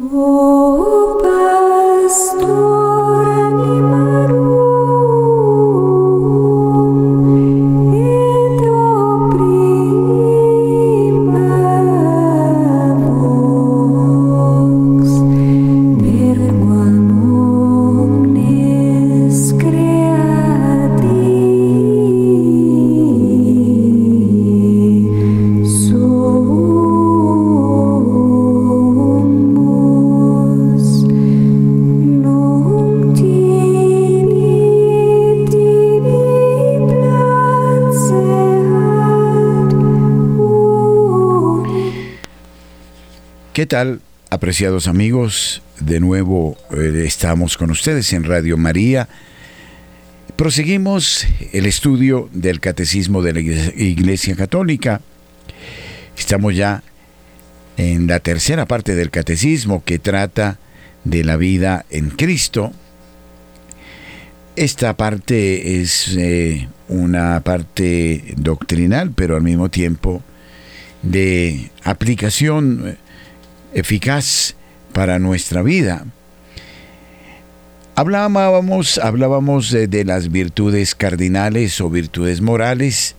[0.00, 0.57] Oh.
[43.58, 45.62] ¿Qué tal, apreciados amigos?
[45.80, 49.08] De nuevo eh, estamos con ustedes en Radio María.
[50.36, 55.00] Proseguimos el estudio del Catecismo de la Iglesia Católica.
[56.16, 56.84] Estamos ya
[57.76, 60.60] en la tercera parte del Catecismo que trata
[61.02, 62.70] de la vida en Cristo.
[64.54, 70.22] Esta parte es eh, una parte doctrinal, pero al mismo tiempo
[71.02, 72.96] de aplicación
[73.78, 74.54] eficaz
[74.92, 76.04] para nuestra vida.
[77.94, 83.16] Hablábamos, hablábamos de, las virtudes cardinales o virtudes morales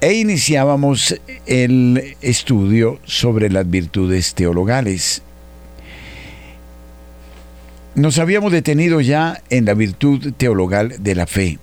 [0.00, 5.22] e iniciábamos el estudio sobre las virtudes teologales.
[7.94, 11.58] Nos habíamos detenido ya en la virtud teologal de la fe.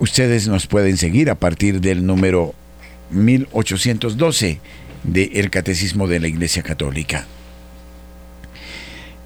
[0.00, 2.54] Ustedes nos pueden seguir a partir del número
[3.10, 4.60] 1812
[5.02, 7.26] del Catecismo de la Iglesia Católica.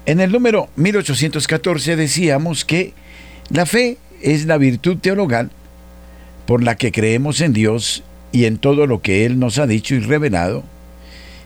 [0.05, 2.93] En el número 1814 decíamos que
[3.49, 5.49] la fe es la virtud teologal
[6.45, 9.95] por la que creemos en Dios y en todo lo que Él nos ha dicho
[9.95, 10.63] y revelado,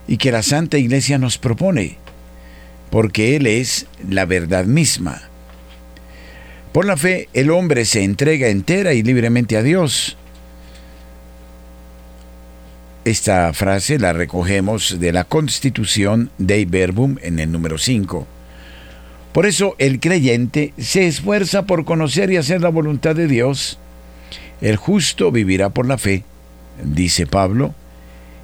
[0.07, 1.97] y que la Santa Iglesia nos propone,
[2.89, 5.21] porque Él es la verdad misma.
[6.71, 10.17] Por la fe el hombre se entrega entera y libremente a Dios,
[13.09, 18.27] esta frase la recogemos de la Constitución Dei Verbum en el número 5.
[19.33, 23.79] Por eso el creyente se esfuerza por conocer y hacer la voluntad de Dios.
[24.61, 26.23] El justo vivirá por la fe,
[26.83, 27.73] dice Pablo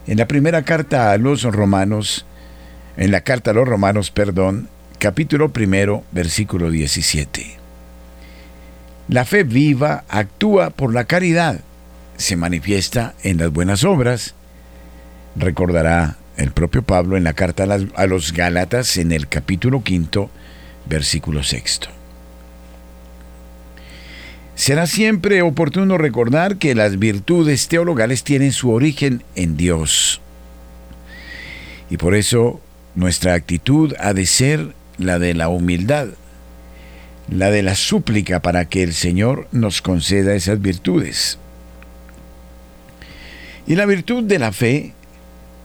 [0.07, 2.25] en la primera carta a los romanos,
[2.97, 4.69] en la carta a los romanos, perdón,
[4.99, 7.57] capítulo primero, versículo 17.
[9.07, 11.61] La fe viva actúa por la caridad,
[12.17, 14.35] se manifiesta en las buenas obras,
[15.35, 20.29] recordará el propio Pablo en la carta a, los Gálatas en el capítulo quinto,
[20.85, 21.89] versículo sexto.
[24.55, 30.21] Será siempre oportuno recordar que las virtudes teologales tienen su origen en Dios.
[31.89, 32.61] Y por eso
[32.95, 36.09] nuestra actitud ha de ser la de la humildad,
[37.29, 41.39] la de la súplica para que el Señor nos conceda esas virtudes.
[43.65, 44.93] Y la virtud de la fe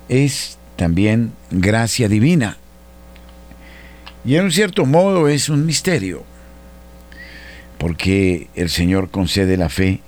[0.08, 2.56] es también gracia divina.
[4.24, 6.24] Y en un cierto modo es un misterio,
[7.78, 10.00] porque el Señor concede la fe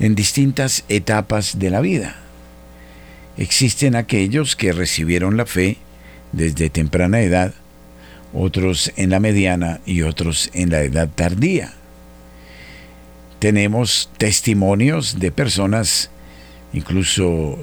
[0.00, 2.16] en distintas etapas de la vida.
[3.36, 5.76] Existen aquellos que recibieron la fe
[6.32, 7.54] desde temprana edad,
[8.32, 11.72] otros en la mediana y otros en la edad tardía.
[13.38, 16.10] Tenemos testimonios de personas
[16.72, 17.58] incluso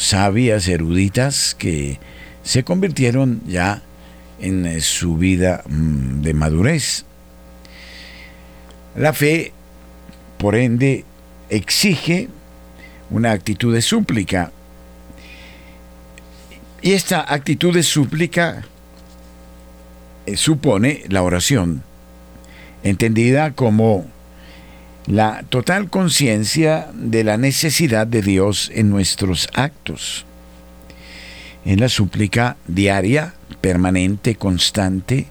[0.00, 1.98] sabias, eruditas, que
[2.42, 3.82] se convirtieron ya
[4.40, 7.04] en eh, su vida mm, de madurez.
[8.96, 9.52] La fe,
[10.38, 11.04] por ende,
[11.50, 12.28] exige
[13.10, 14.52] una actitud de súplica.
[16.80, 18.62] Y esta actitud de súplica
[20.24, 21.82] eh, supone la oración,
[22.82, 24.06] entendida como
[25.06, 30.26] la total conciencia de la necesidad de Dios en nuestros actos,
[31.64, 35.26] en la súplica diaria, permanente, constante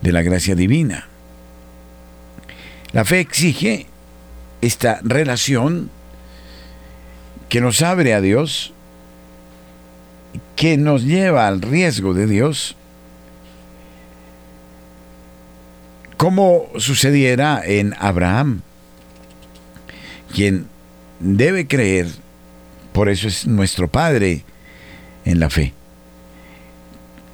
[0.00, 1.08] de la gracia divina.
[2.92, 3.86] La fe exige
[4.60, 5.90] esta relación
[7.48, 8.72] que nos abre a Dios,
[10.56, 12.76] que nos lleva al riesgo de Dios,
[16.16, 18.62] como sucediera en Abraham
[20.32, 20.66] quien
[21.20, 22.08] debe creer,
[22.92, 24.44] por eso es nuestro Padre
[25.24, 25.72] en la fe.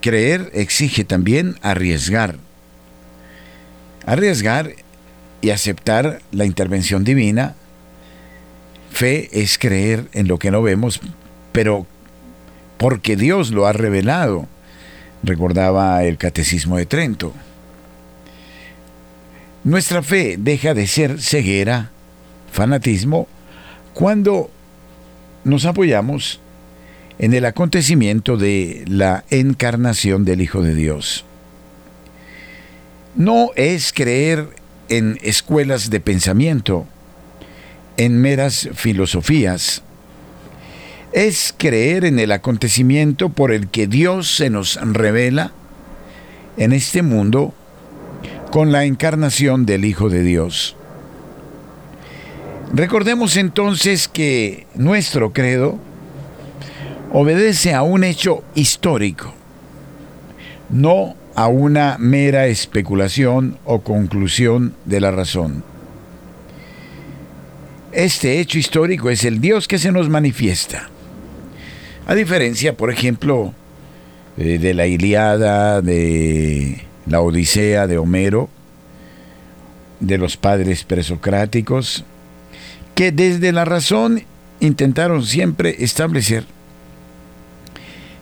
[0.00, 2.36] Creer exige también arriesgar.
[4.06, 4.72] Arriesgar
[5.40, 7.54] y aceptar la intervención divina.
[8.90, 11.00] Fe es creer en lo que no vemos,
[11.52, 11.86] pero
[12.76, 14.46] porque Dios lo ha revelado.
[15.22, 17.34] recordaba el Catecismo de Trento.
[19.64, 21.90] Nuestra fe deja de ser ceguera,
[22.50, 23.26] fanatismo,
[23.94, 24.50] cuando
[25.44, 26.40] nos apoyamos
[27.18, 31.24] en el acontecimiento de la encarnación del Hijo de Dios.
[33.16, 34.48] No es creer
[34.88, 36.86] en escuelas de pensamiento,
[37.96, 39.82] en meras filosofías,
[41.12, 45.52] es creer en el acontecimiento por el que Dios se nos revela
[46.56, 47.54] en este mundo
[48.52, 50.77] con la encarnación del Hijo de Dios.
[52.72, 55.78] Recordemos entonces que nuestro credo
[57.12, 59.32] obedece a un hecho histórico,
[60.68, 65.64] no a una mera especulación o conclusión de la razón.
[67.92, 70.90] Este hecho histórico es el Dios que se nos manifiesta.
[72.06, 73.54] A diferencia, por ejemplo,
[74.36, 78.50] eh, de la Iliada, de la Odisea de Homero,
[80.00, 82.04] de los padres presocráticos,
[82.98, 84.24] que desde la razón
[84.58, 86.44] intentaron siempre establecer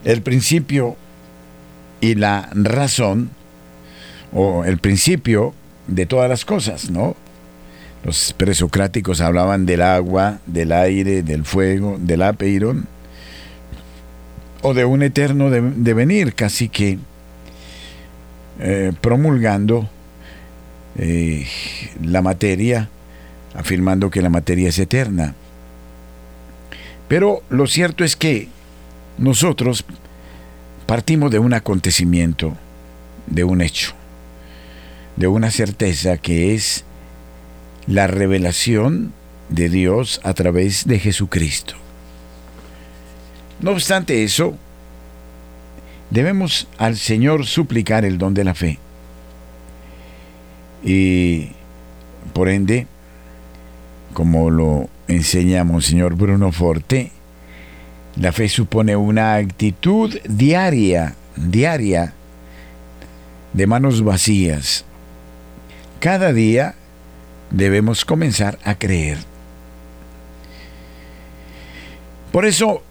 [0.03, 0.95] el principio
[1.99, 3.31] y la razón,
[4.31, 5.55] o el principio
[5.87, 7.15] de todas las cosas, ¿no?
[8.03, 12.87] Los presocráticos hablaban del agua, del aire, del fuego, del apeirón,
[14.61, 16.99] o de un eterno devenir, casi que
[18.59, 19.89] eh, promulgando
[20.99, 21.47] eh,
[21.99, 22.91] la materia,
[23.57, 25.33] afirmando que la materia es eterna.
[27.07, 28.49] Pero lo cierto es que
[29.17, 29.83] nosotros
[30.85, 32.55] partimos de un acontecimiento,
[33.25, 33.93] de un hecho,
[35.15, 36.85] de una certeza que es
[37.87, 39.11] la revelación
[39.49, 41.73] de Dios a través de Jesucristo.
[43.59, 44.55] No obstante eso,
[46.11, 48.77] debemos al Señor suplicar el don de la fe.
[50.83, 51.49] Y
[52.33, 52.85] por ende,
[54.17, 57.11] como lo enseña Monseñor Bruno Forte,
[58.15, 62.15] la fe supone una actitud diaria, diaria,
[63.53, 64.85] de manos vacías.
[65.99, 66.73] Cada día
[67.51, 69.19] debemos comenzar a creer.
[72.31, 72.81] Por eso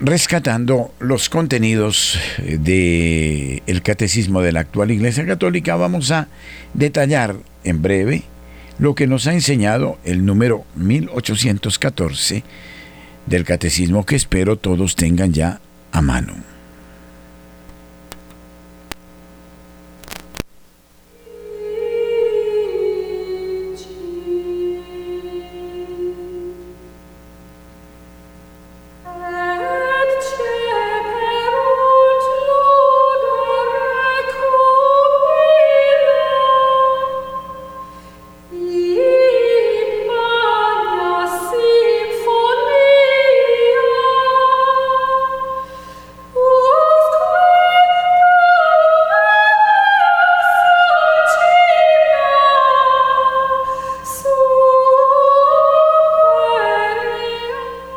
[0.00, 2.18] rescatando los contenidos
[2.48, 6.26] del el catecismo de la actual Iglesia Católica, vamos a
[6.74, 8.24] detallar en breve
[8.78, 12.42] lo que nos ha enseñado el número 1814
[13.26, 15.60] del catecismo que espero todos tengan ya
[15.92, 16.55] a mano.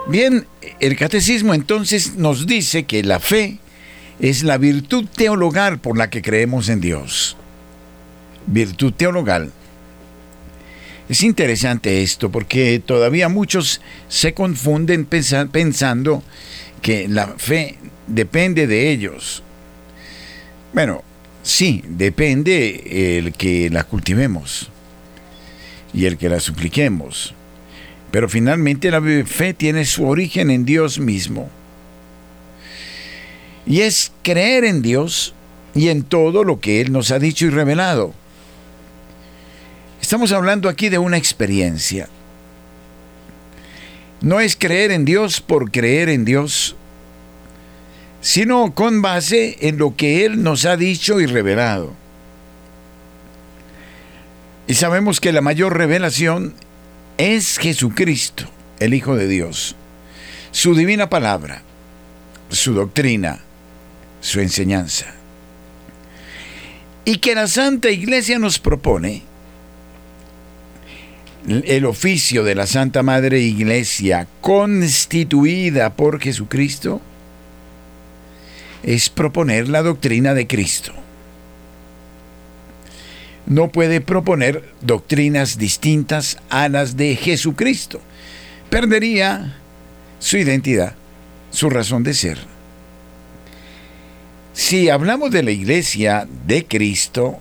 [0.09, 0.47] Bien,
[0.79, 3.59] el catecismo entonces nos dice que la fe
[4.19, 7.37] es la virtud teologal por la que creemos en Dios.
[8.47, 9.51] Virtud teologal.
[11.09, 16.23] Es interesante esto porque todavía muchos se confunden pensando
[16.81, 19.43] que la fe depende de ellos.
[20.73, 21.03] Bueno,
[21.43, 24.71] sí, depende el que la cultivemos
[25.93, 27.35] y el que la supliquemos.
[28.11, 31.49] Pero finalmente la fe tiene su origen en Dios mismo.
[33.65, 35.35] Y es creer en Dios
[35.75, 38.13] y en todo lo que Él nos ha dicho y revelado.
[40.01, 42.09] Estamos hablando aquí de una experiencia.
[44.21, 46.75] No es creer en Dios por creer en Dios,
[48.21, 51.93] sino con base en lo que Él nos ha dicho y revelado.
[54.67, 56.53] Y sabemos que la mayor revelación
[57.19, 58.45] es Jesucristo,
[58.79, 59.75] el Hijo de Dios,
[60.51, 61.61] su divina palabra,
[62.47, 63.39] su doctrina,
[64.21, 65.07] su enseñanza.
[67.03, 69.23] Y que la Santa Iglesia nos propone
[71.49, 77.01] el oficio de la Santa Madre Iglesia constituida por Jesucristo
[78.81, 80.93] es proponer la doctrina de Cristo
[83.49, 87.99] no puede proponer doctrinas distintas a las de Jesucristo.
[88.69, 89.57] Perdería
[90.19, 90.93] su identidad,
[91.51, 92.37] su razón de ser.
[94.53, 97.39] si hablamos de la iglesia de Cristo,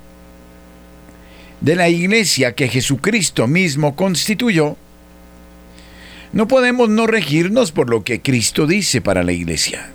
[1.61, 4.77] de la iglesia que Jesucristo mismo constituyó,
[6.33, 9.91] no podemos no regirnos por lo que Cristo dice para la iglesia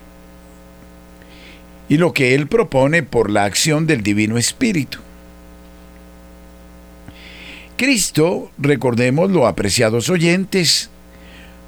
[1.88, 5.00] y lo que Él propone por la acción del Divino Espíritu.
[7.84, 10.90] Cristo, recordémoslo, apreciados oyentes,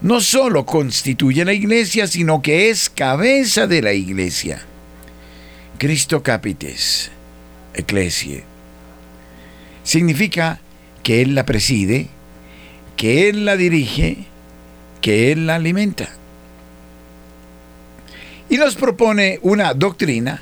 [0.02, 4.62] no solo constituye la iglesia, sino que es cabeza de la iglesia.
[5.78, 7.12] Cristo capites,
[7.74, 8.46] ecclesie.
[9.84, 10.62] Significa
[11.04, 12.08] que Él la preside,
[12.96, 14.20] que Él la dirige,
[15.02, 16.08] que Él la alimenta.
[18.50, 20.42] Y nos propone una doctrina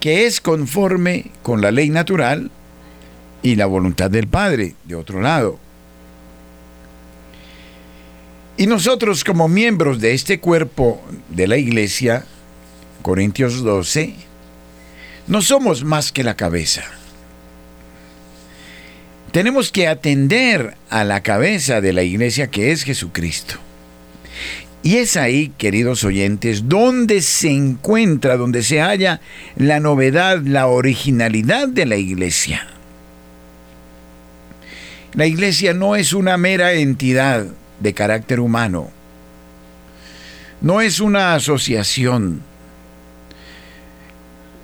[0.00, 2.50] que es conforme con la ley natural
[3.42, 5.58] y la voluntad del Padre, de otro lado.
[8.56, 12.24] Y nosotros como miembros de este cuerpo de la iglesia,
[13.02, 14.14] Corintios 12,
[15.26, 16.84] no somos más que la cabeza.
[19.32, 23.54] Tenemos que atender a la cabeza de la iglesia que es Jesucristo.
[24.82, 29.20] Y es ahí, queridos oyentes, donde se encuentra, donde se halla
[29.56, 32.66] la novedad, la originalidad de la iglesia.
[35.14, 37.46] La iglesia no es una mera entidad
[37.80, 38.90] de carácter humano.
[40.62, 42.42] No es una asociación.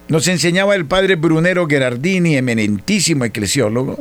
[0.09, 3.99] Nos enseñaba el padre Brunero Gerardini, eminentísimo eclesiólogo,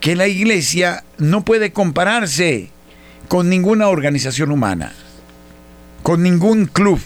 [0.00, 2.70] que la iglesia no puede compararse
[3.28, 4.92] con ninguna organización humana,
[6.02, 7.00] con ningún club,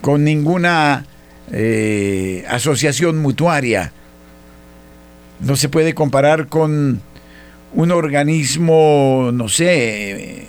[0.00, 1.04] con ninguna
[1.50, 3.92] eh, asociación mutuaria.
[5.40, 7.00] No se puede comparar con
[7.72, 10.46] un organismo, no sé,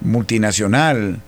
[0.00, 1.20] multinacional.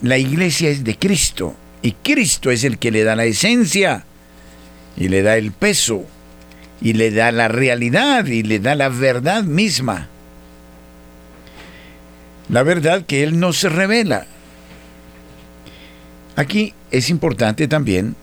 [0.00, 4.04] La iglesia es de Cristo y Cristo es el que le da la esencia
[4.96, 6.04] y le da el peso
[6.80, 10.08] y le da la realidad y le da la verdad misma.
[12.48, 14.26] La verdad que Él no se revela.
[16.36, 18.16] Aquí es importante también,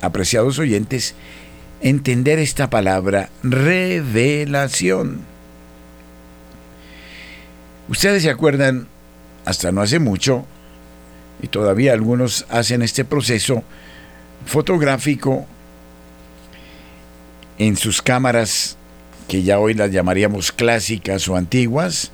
[0.00, 1.14] apreciados oyentes,
[1.80, 5.20] entender esta palabra revelación.
[7.88, 8.88] Ustedes se acuerdan,
[9.44, 10.44] hasta no hace mucho,
[11.42, 13.62] y todavía algunos hacen este proceso
[14.44, 15.46] fotográfico
[17.58, 18.76] en sus cámaras,
[19.28, 22.10] que ya hoy las llamaríamos clásicas o antiguas,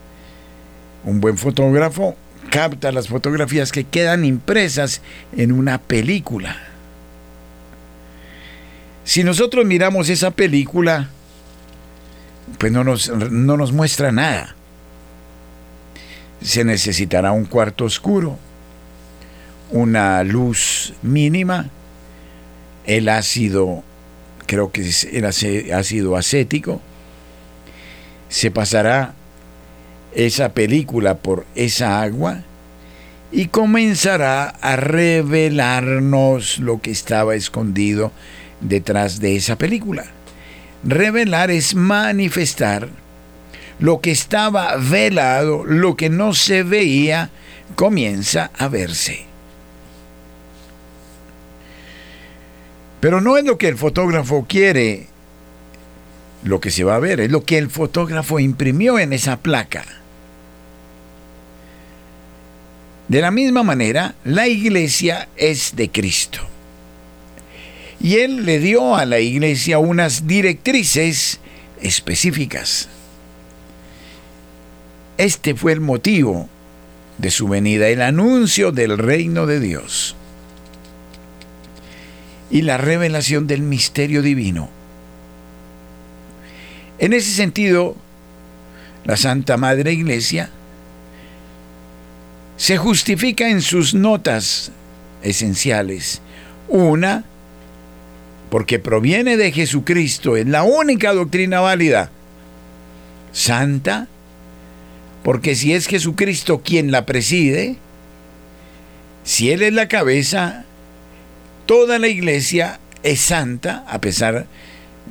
[1.04, 2.16] un buen fotógrafo
[2.50, 5.00] capta las fotografías que quedan impresas
[5.36, 6.71] en una película.
[9.04, 11.08] Si nosotros miramos esa película,
[12.58, 14.54] pues no nos, no nos muestra nada.
[16.40, 18.38] Se necesitará un cuarto oscuro,
[19.70, 21.68] una luz mínima,
[22.84, 23.84] el ácido
[24.52, 26.82] creo que era ácido acético,
[28.28, 29.14] se pasará
[30.14, 32.42] esa película por esa agua
[33.30, 38.12] y comenzará a revelarnos lo que estaba escondido
[38.62, 40.04] detrás de esa película.
[40.84, 42.88] Revelar es manifestar
[43.78, 47.30] lo que estaba velado, lo que no se veía,
[47.74, 49.26] comienza a verse.
[53.00, 55.08] Pero no es lo que el fotógrafo quiere
[56.44, 59.84] lo que se va a ver, es lo que el fotógrafo imprimió en esa placa.
[63.08, 66.51] De la misma manera, la iglesia es de Cristo.
[68.02, 71.38] Y Él le dio a la iglesia unas directrices
[71.80, 72.88] específicas.
[75.18, 76.48] Este fue el motivo
[77.18, 80.16] de su venida, el anuncio del reino de Dios
[82.50, 84.68] y la revelación del misterio divino.
[86.98, 87.96] En ese sentido,
[89.04, 90.50] la Santa Madre Iglesia
[92.56, 94.72] se justifica en sus notas
[95.22, 96.20] esenciales.
[96.68, 97.24] Una,
[98.52, 102.10] porque proviene de Jesucristo, es la única doctrina válida.
[103.32, 104.08] Santa,
[105.22, 107.76] porque si es Jesucristo quien la preside,
[109.24, 110.66] si Él es la cabeza,
[111.64, 114.46] toda la iglesia es santa a pesar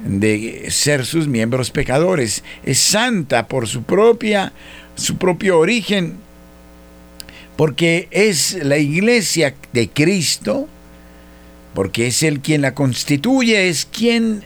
[0.06, 2.44] de ser sus miembros pecadores.
[2.64, 4.54] Es santa por su propia
[4.94, 6.18] su propio origen
[7.56, 10.68] porque es la iglesia de Cristo,
[11.74, 14.44] porque es él quien la constituye, es quien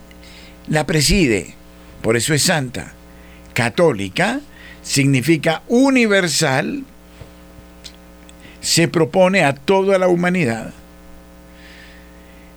[0.67, 1.55] la preside.
[2.01, 2.93] Por eso es santa.
[3.53, 4.41] Católica
[4.83, 6.83] significa universal,
[8.61, 10.73] se propone a toda la humanidad.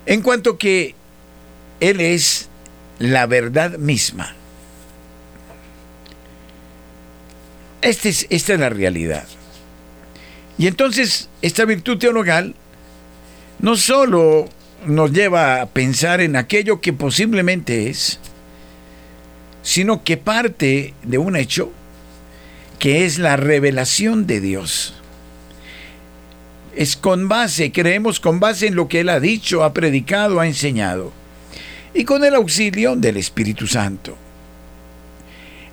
[0.07, 0.95] En cuanto que
[1.81, 2.49] Él es
[2.99, 4.35] la verdad misma.
[7.81, 9.27] Este es, esta es la realidad.
[10.59, 12.55] Y entonces esta virtud teologal
[13.61, 14.49] no solo
[14.87, 18.21] nos lleva a pensar en aquello que posiblemente es,
[19.63, 21.73] sino que parte de un hecho
[22.79, 24.95] que es la revelación de Dios.
[26.77, 30.47] Es con base, creemos con base en lo que Él ha dicho, ha predicado, ha
[30.47, 31.13] enseñado,
[31.93, 34.17] y con el auxilio del Espíritu Santo.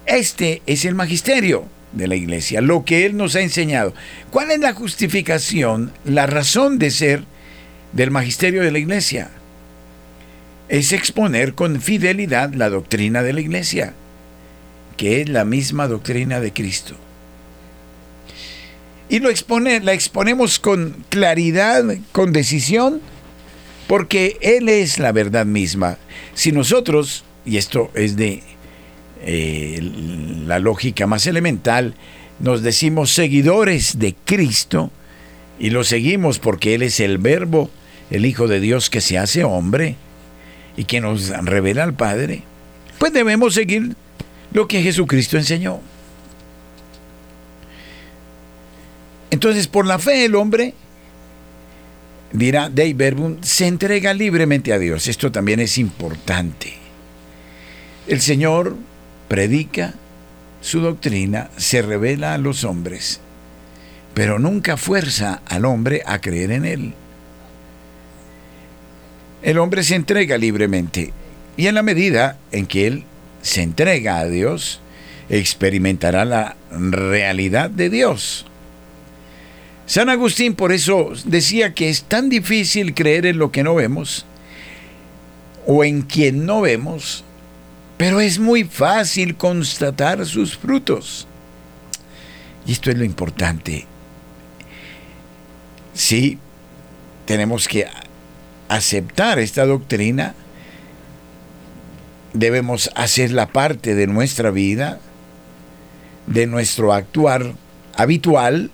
[0.07, 3.93] Este es el magisterio de la iglesia, lo que Él nos ha enseñado.
[4.31, 7.23] ¿Cuál es la justificación, la razón de ser
[7.95, 9.31] del magisterio de la iglesia?
[10.69, 13.93] Es exponer con fidelidad la doctrina de la iglesia,
[14.97, 16.95] que es la misma doctrina de Cristo.
[19.09, 23.01] Y lo expone, la exponemos con claridad, con decisión,
[23.87, 25.97] porque Él es la verdad misma.
[26.33, 28.41] Si nosotros, y esto es de
[29.21, 29.79] eh,
[30.45, 31.93] la lógica más elemental,
[32.39, 34.91] nos decimos seguidores de Cristo
[35.59, 37.69] y lo seguimos porque Él es el verbo,
[38.09, 39.95] el Hijo de Dios que se hace hombre
[40.77, 42.43] y que nos revela al Padre,
[42.99, 43.95] pues debemos seguir
[44.51, 45.79] lo que Jesucristo enseñó.
[49.31, 50.73] Entonces, por la fe el hombre,
[52.31, 55.07] dirá Dave Verbum, se entrega libremente a Dios.
[55.07, 56.73] Esto también es importante.
[58.07, 58.77] El Señor
[59.27, 59.95] predica
[60.61, 63.19] su doctrina, se revela a los hombres,
[64.13, 66.93] pero nunca fuerza al hombre a creer en él.
[69.41, 71.13] El hombre se entrega libremente
[71.57, 73.03] y en la medida en que él
[73.41, 74.81] se entrega a Dios,
[75.29, 78.45] experimentará la realidad de Dios.
[79.85, 84.25] San Agustín por eso decía que es tan difícil creer en lo que no vemos
[85.67, 87.23] o en quien no vemos
[87.97, 91.27] pero es muy fácil constatar sus frutos.
[92.65, 93.85] Y esto es lo importante.
[95.93, 96.37] Sí,
[97.25, 97.87] tenemos que
[98.69, 100.33] aceptar esta doctrina,
[102.33, 104.99] debemos hacerla parte de nuestra vida,
[106.27, 107.53] de nuestro actuar
[107.95, 108.71] habitual,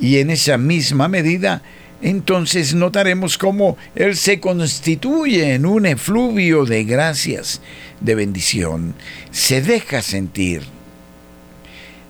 [0.00, 1.62] y en esa misma medida
[2.02, 7.60] entonces notaremos cómo Él se constituye en un efluvio de gracias,
[8.00, 8.94] de bendición,
[9.30, 10.62] se deja sentir.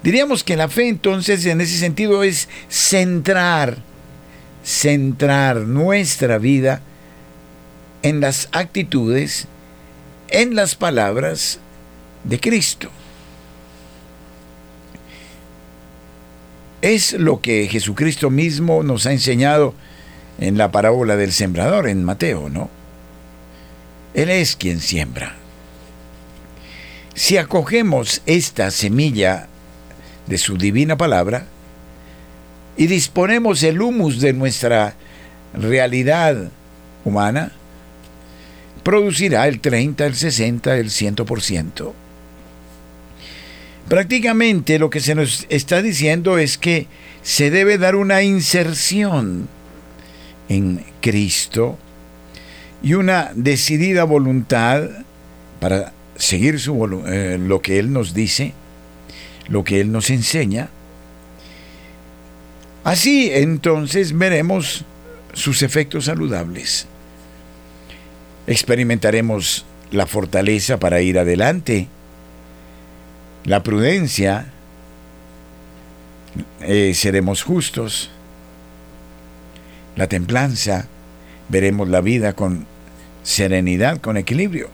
[0.02, 3.76] Diríamos que la fe entonces en ese sentido es centrar,
[4.64, 6.80] centrar nuestra vida
[8.02, 9.46] en las actitudes,
[10.28, 11.58] en las palabras
[12.24, 12.90] de Cristo.
[16.80, 19.74] Es lo que Jesucristo mismo nos ha enseñado
[20.40, 22.70] en la parábola del sembrador en Mateo, ¿no?
[24.14, 25.36] Él es quien siembra.
[27.14, 29.46] Si acogemos esta semilla
[30.26, 31.46] de su divina palabra
[32.76, 34.94] y disponemos el humus de nuestra
[35.54, 36.50] realidad
[37.04, 37.52] humana,
[38.82, 41.92] producirá el 30, el 60, el 100%.
[43.88, 46.86] Prácticamente lo que se nos está diciendo es que
[47.22, 49.48] se debe dar una inserción
[50.48, 51.78] en Cristo
[52.82, 54.88] y una decidida voluntad
[55.60, 58.54] para seguir su, eh, lo que Él nos dice,
[59.48, 60.68] lo que Él nos enseña.
[62.84, 64.84] Así entonces veremos
[65.32, 66.86] sus efectos saludables.
[68.46, 71.88] Experimentaremos la fortaleza para ir adelante
[73.44, 74.46] la prudencia,
[76.60, 78.10] eh, seremos justos,
[79.96, 80.86] la templanza,
[81.48, 82.66] veremos la vida con
[83.22, 84.68] serenidad, con equilibrio.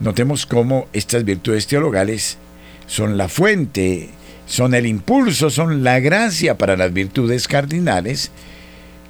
[0.00, 2.38] Notemos cómo estas virtudes teologales
[2.86, 4.08] son la fuente,
[4.48, 8.30] son el impulso, son la gracia para las virtudes cardinales,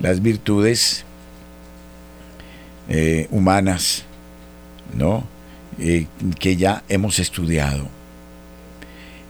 [0.01, 1.05] las virtudes
[2.89, 4.05] eh, humanas,
[4.95, 5.25] ¿no?
[5.79, 6.07] Eh,
[6.41, 7.89] que ya hemos estudiado.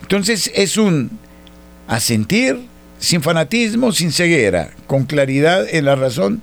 [0.01, 1.11] Entonces es un
[1.87, 2.59] asentir
[2.99, 6.41] sin fanatismo, sin ceguera, con claridad en la razón,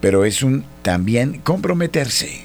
[0.00, 2.42] pero es un también comprometerse.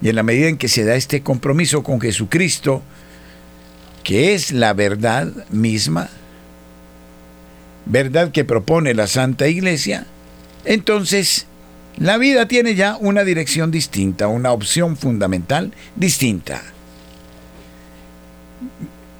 [0.00, 2.82] Y en la medida en que se da este compromiso con Jesucristo,
[4.02, 6.08] que es la verdad misma,
[7.86, 10.06] verdad que propone la Santa Iglesia,
[10.64, 11.46] entonces
[11.96, 16.62] la vida tiene ya una dirección distinta, una opción fundamental distinta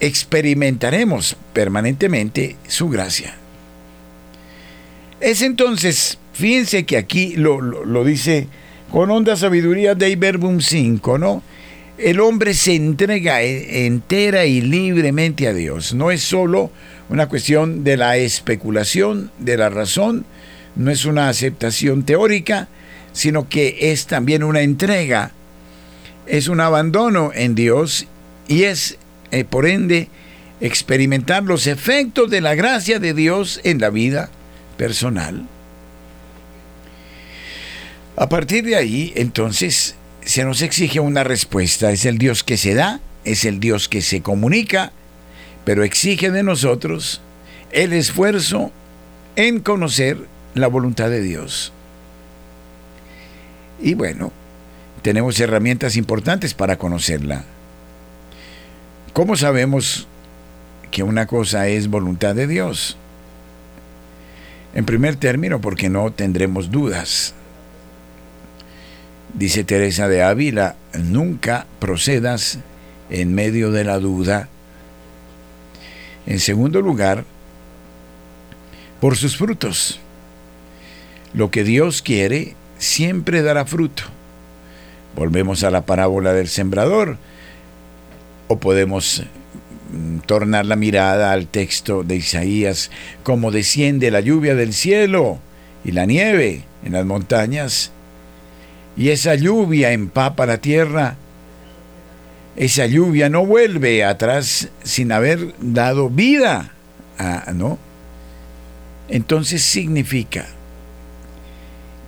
[0.01, 3.35] experimentaremos permanentemente su gracia.
[5.21, 8.47] Es entonces, fíjense que aquí lo, lo, dice
[8.93, 11.43] con honda sabiduría de Iberbum 5, ¿no?
[11.99, 15.95] El hombre se entrega e, entera y libremente a Dios.
[15.95, 16.71] No es solo
[17.09, 20.25] una cuestión de la especulación, de la razón,
[20.77, 22.69] no es una aceptación teórica,
[23.13, 25.33] sino que es también una entrega,
[26.27, 28.07] es un abandono en Dios
[28.47, 28.97] y es,
[29.33, 30.09] eh, por ende,
[30.61, 34.31] experimentar los efectos de la gracia de Dios en la vida
[34.77, 35.47] personal.
[38.17, 39.97] A partir de ahí, entonces,
[40.29, 41.91] se nos exige una respuesta.
[41.91, 44.93] Es el Dios que se da, es el Dios que se comunica,
[45.65, 47.23] pero exige de nosotros
[47.73, 48.71] el esfuerzo
[49.37, 50.19] en conocer
[50.55, 51.73] la voluntad de Dios.
[53.81, 54.31] Y bueno,
[55.01, 57.45] tenemos herramientas importantes para conocerla.
[59.15, 60.09] ¿Cómo sabemos
[60.91, 62.99] que una cosa es voluntad de Dios?
[64.75, 67.35] En primer término, porque no tendremos dudas.
[69.35, 72.59] Dice Teresa de Ávila, nunca procedas
[73.11, 74.49] en medio de la duda.
[76.27, 77.25] En segundo lugar,
[79.01, 80.01] por sus frutos.
[81.35, 84.05] Lo que Dios quiere siempre dará fruto.
[85.15, 87.17] Volvemos a la parábola del sembrador
[88.49, 89.25] o podemos
[89.93, 92.91] mm, tornar la mirada al texto de Isaías,
[93.23, 95.39] como desciende la lluvia del cielo
[95.85, 97.93] y la nieve en las montañas,
[98.99, 101.17] y esa lluvia empapa la tierra,
[102.57, 106.73] esa lluvia no vuelve atrás sin haber dado vida,
[107.55, 107.79] ¿no?
[109.09, 110.47] Entonces significa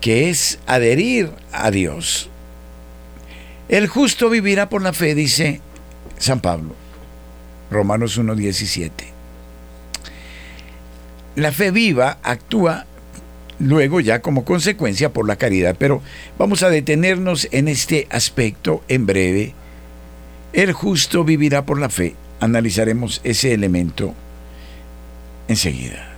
[0.00, 2.28] que es adherir a Dios.
[3.68, 5.60] El justo vivirá por la fe, dice
[6.18, 6.74] San Pablo,
[7.70, 8.90] Romanos 1.17.
[11.36, 12.86] La fe viva actúa
[13.60, 16.02] luego ya como consecuencia por la caridad, pero
[16.38, 19.54] vamos a detenernos en este aspecto en breve.
[20.52, 22.16] El justo vivirá por la fe.
[22.40, 24.14] Analizaremos ese elemento
[25.46, 26.10] enseguida.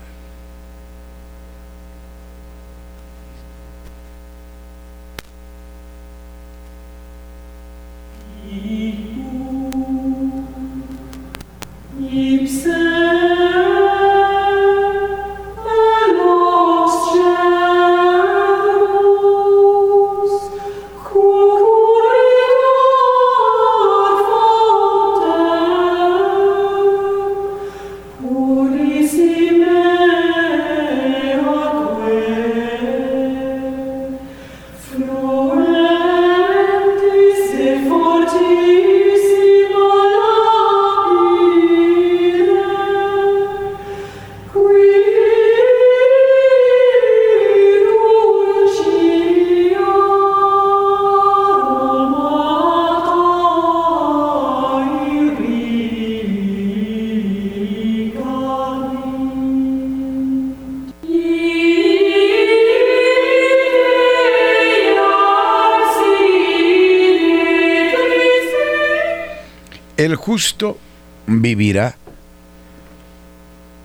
[70.33, 70.79] Justo
[71.27, 71.95] vivirá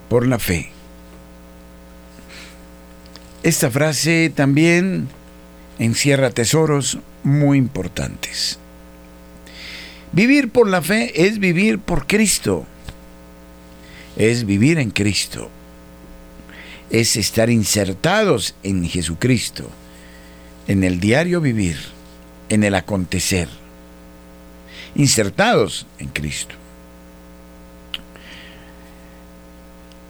[0.08, 0.70] por la fe.
[3.44, 5.10] Esta frase también
[5.78, 8.60] encierra tesoros muy importantes.
[10.14, 12.66] Vivir por la fe es vivir por Cristo.
[14.16, 15.50] Es vivir en Cristo.
[16.90, 19.70] Es estar insertados en Jesucristo,
[20.70, 21.78] en el diario vivir,
[22.48, 23.50] en el acontecer
[24.98, 26.56] insertados en Cristo.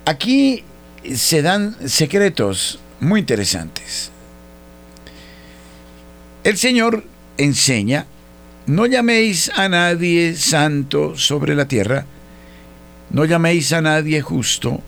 [0.05, 0.63] Aquí
[1.13, 4.09] se dan secretos muy interesantes.
[6.43, 7.03] El Señor
[7.37, 8.07] enseña,
[8.65, 12.05] no llaméis a nadie santo sobre la tierra,
[13.09, 14.81] no llaméis a nadie justo.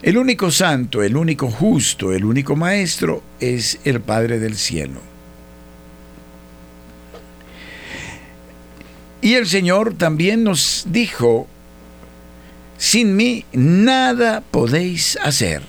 [0.00, 5.07] El único santo, el único justo, el único maestro es el Padre del cielo.
[9.20, 11.48] Y el Señor también nos dijo,
[12.76, 15.62] sin mí nada podéis hacer.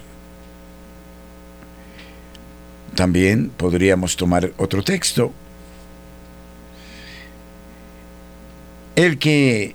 [2.96, 5.34] También podríamos tomar otro texto.
[8.96, 9.74] El que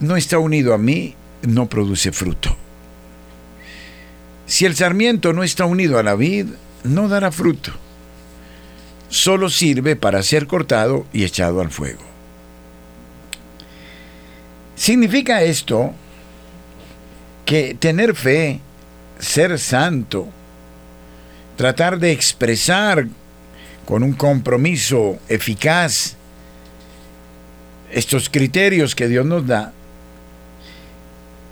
[0.00, 2.56] no está unido a mí no produce fruto.
[4.46, 6.48] Si el sarmiento no está unido a la vid,
[6.84, 7.72] no dará fruto
[9.12, 12.00] solo sirve para ser cortado y echado al fuego.
[14.74, 15.92] ¿Significa esto
[17.44, 18.60] que tener fe
[19.18, 20.28] ser santo,
[21.58, 23.06] tratar de expresar
[23.84, 26.16] con un compromiso eficaz
[27.92, 29.74] estos criterios que Dios nos da,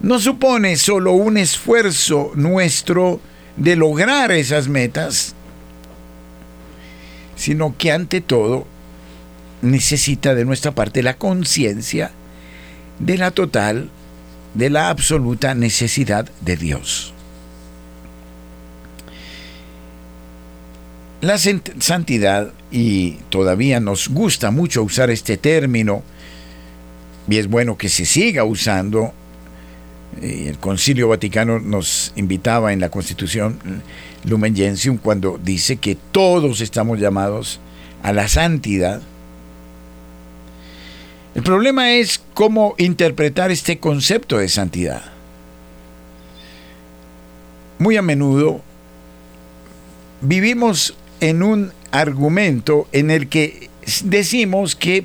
[0.00, 3.20] no supone solo un esfuerzo nuestro
[3.58, 5.34] de lograr esas metas,
[7.40, 8.66] sino que ante todo
[9.62, 12.10] necesita de nuestra parte la conciencia
[12.98, 13.88] de la total,
[14.52, 17.14] de la absoluta necesidad de Dios.
[21.22, 26.02] La santidad, y todavía nos gusta mucho usar este término,
[27.26, 29.14] y es bueno que se siga usando,
[30.20, 33.58] el Concilio Vaticano nos invitaba en la Constitución
[34.24, 37.60] Lumen Gentium cuando dice que todos estamos llamados
[38.02, 39.00] a la santidad.
[41.34, 45.02] El problema es cómo interpretar este concepto de santidad.
[47.78, 48.60] Muy a menudo
[50.20, 53.70] vivimos en un argumento en el que
[54.04, 55.04] decimos que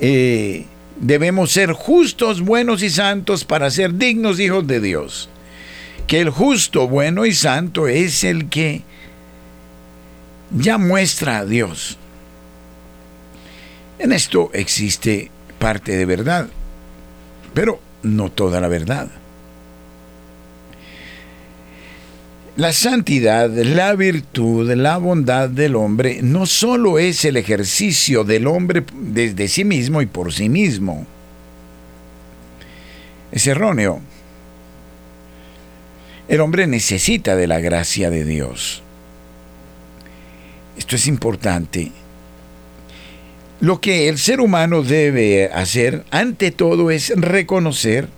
[0.00, 0.66] eh,
[1.00, 5.28] debemos ser justos, buenos y santos para ser dignos hijos de Dios.
[6.06, 8.82] Que el justo, bueno y santo es el que
[10.50, 11.96] ya muestra a Dios.
[13.98, 16.48] En esto existe parte de verdad,
[17.54, 19.08] pero no toda la verdad.
[22.60, 28.84] La santidad, la virtud, la bondad del hombre no solo es el ejercicio del hombre
[28.92, 31.06] desde sí mismo y por sí mismo.
[33.32, 34.02] Es erróneo.
[36.28, 38.82] El hombre necesita de la gracia de Dios.
[40.76, 41.92] Esto es importante.
[43.60, 48.10] Lo que el ser humano debe hacer ante todo es reconocer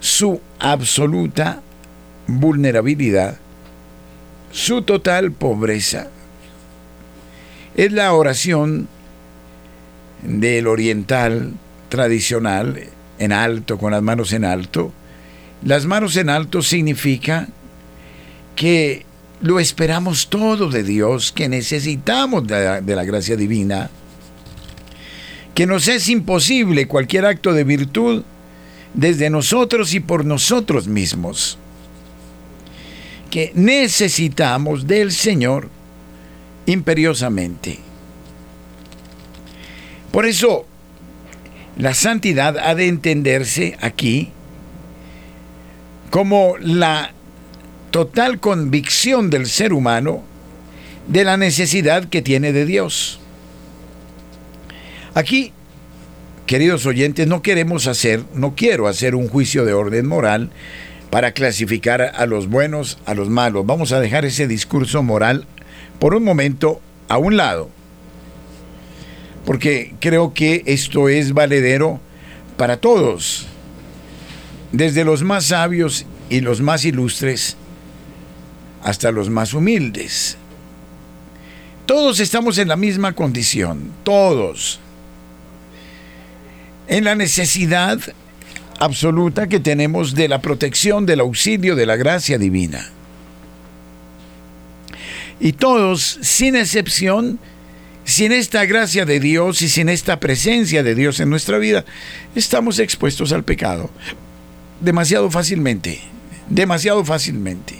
[0.00, 1.62] su absoluta
[2.26, 3.38] vulnerabilidad
[4.50, 6.08] su total pobreza.
[7.76, 8.88] Es la oración
[10.22, 11.52] del oriental
[11.88, 12.82] tradicional
[13.18, 14.92] en alto, con las manos en alto.
[15.62, 17.48] Las manos en alto significa
[18.56, 19.04] que
[19.40, 23.90] lo esperamos todo de Dios, que necesitamos de la, gracia divina,
[25.54, 28.22] que nos es imposible cualquier acto de virtud
[28.94, 31.58] desde nosotros y por nosotros mismos
[33.30, 35.68] que necesitamos del Señor
[36.66, 37.78] imperiosamente.
[40.12, 40.66] Por eso,
[41.76, 44.30] la santidad ha de entenderse aquí
[46.10, 47.12] como la
[47.90, 50.24] total convicción del ser humano
[51.06, 53.20] de la necesidad que tiene de Dios.
[55.14, 55.52] Aquí,
[56.46, 60.50] queridos oyentes, no queremos hacer, no quiero hacer un juicio de orden moral,
[61.10, 63.66] para clasificar a los buenos, a los malos.
[63.66, 65.46] Vamos a dejar ese discurso moral
[65.98, 67.68] por un momento a un lado,
[69.44, 72.00] porque creo que esto es valedero
[72.56, 73.46] para todos,
[74.72, 77.56] desde los más sabios y los más ilustres
[78.82, 80.36] hasta los más humildes.
[81.86, 84.78] Todos estamos en la misma condición, todos,
[86.86, 87.98] en la necesidad
[88.80, 92.88] absoluta que tenemos de la protección, del auxilio, de la gracia divina.
[95.38, 97.38] Y todos, sin excepción,
[98.04, 101.84] sin esta gracia de Dios y sin esta presencia de Dios en nuestra vida,
[102.34, 103.90] estamos expuestos al pecado.
[104.80, 106.00] Demasiado fácilmente,
[106.48, 107.76] demasiado fácilmente.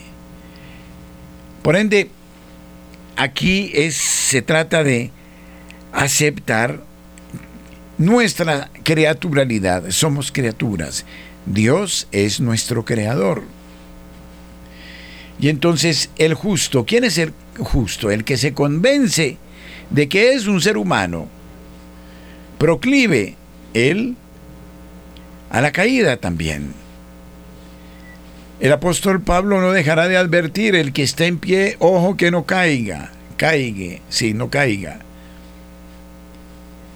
[1.63, 2.11] Por ende,
[3.17, 5.11] aquí es, se trata de
[5.93, 6.90] aceptar
[8.01, 11.05] nuestra creaturalidad, somos criaturas.
[11.45, 13.43] Dios es nuestro creador.
[15.39, 18.11] Y entonces el justo, ¿quién es el justo?
[18.11, 19.37] El que se convence
[19.91, 21.29] de que es un ser humano,
[22.57, 23.37] proclive
[23.75, 24.17] él
[25.51, 26.73] a la caída también.
[28.61, 32.47] El apóstol Pablo no dejará de advertir, el que está en pie, ojo que no
[32.47, 35.01] caiga, caiga, sí, no caiga.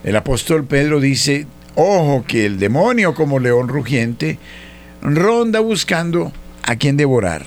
[0.04, 4.38] El apóstol Pedro dice, ojo que el demonio como león rugiente
[5.00, 6.30] ronda buscando
[6.62, 7.46] a quien devorar.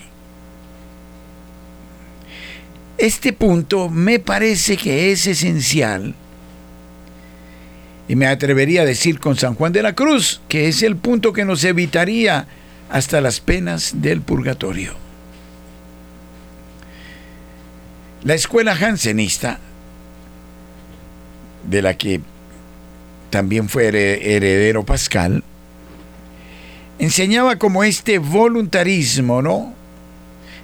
[2.98, 6.16] Este punto me parece que es esencial
[8.08, 11.34] y me atrevería a decir con San Juan de la Cruz que es el punto
[11.34, 12.48] que nos evitaría
[12.90, 14.94] hasta las penas del purgatorio.
[18.24, 19.60] La escuela jansenista,
[21.70, 22.22] de la que
[23.30, 25.44] también fue heredero Pascal,
[27.00, 29.78] enseñaba como este voluntarismo, ¿no?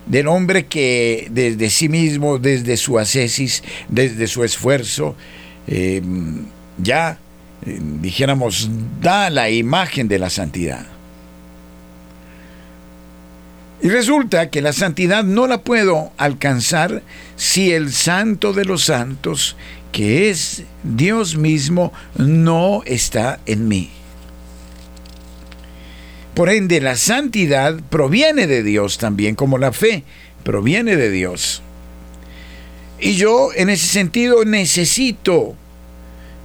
[0.05, 5.15] del hombre que desde sí mismo, desde su ascesis, desde su esfuerzo,
[5.67, 6.01] eh,
[6.77, 7.17] ya,
[7.65, 8.69] eh, dijéramos,
[9.01, 10.85] da la imagen de la santidad.
[13.81, 17.01] Y resulta que la santidad no la puedo alcanzar
[17.35, 19.57] si el santo de los santos,
[19.93, 23.89] que es Dios mismo, no está en mí.
[26.33, 30.03] Por ende, la santidad proviene de Dios también, como la fe
[30.43, 31.61] proviene de Dios.
[32.99, 35.55] Y yo en ese sentido necesito,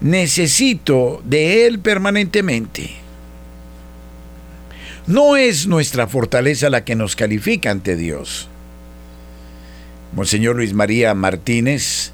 [0.00, 2.90] necesito de Él permanentemente.
[5.06, 8.48] No es nuestra fortaleza la que nos califica ante Dios.
[10.12, 12.12] Monseñor Luis María Martínez,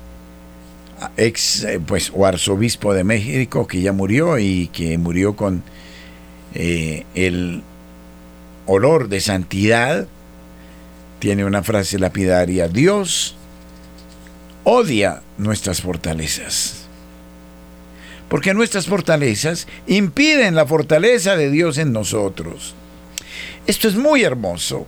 [1.17, 5.63] ex eh, pues o arzobispo de México que ya murió y que murió con
[6.55, 7.63] eh, el
[8.67, 10.07] olor de santidad,
[11.19, 13.37] tiene una frase lapidaria, Dios
[14.65, 16.85] odia nuestras fortalezas.
[18.29, 22.75] Porque nuestras fortalezas impiden la fortaleza de Dios en nosotros.
[23.67, 24.87] Esto es muy hermoso.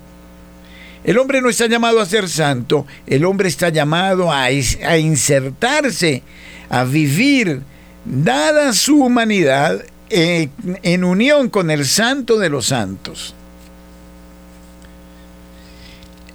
[1.07, 6.25] El hombre no está llamado a ser santo, el hombre está llamado a, insertarse,
[6.69, 7.63] a vivir,
[8.05, 13.37] dada su humanidad, en, unión con el santo de los santos.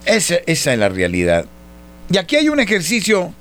[0.05, 1.47] Esa, es la realidad.
[2.09, 3.33] Y aquí hay un ejercicio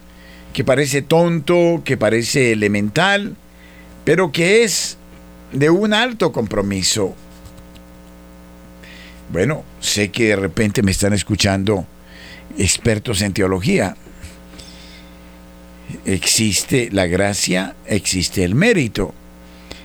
[0.52, 3.36] que parece tonto, que parece elemental,
[4.02, 4.96] pero que es
[5.52, 7.14] de un alto compromiso.
[9.32, 11.86] Bueno, sé que de repente me están escuchando
[12.58, 13.96] expertos en teología.
[16.04, 19.14] Existe la gracia, existe el mérito.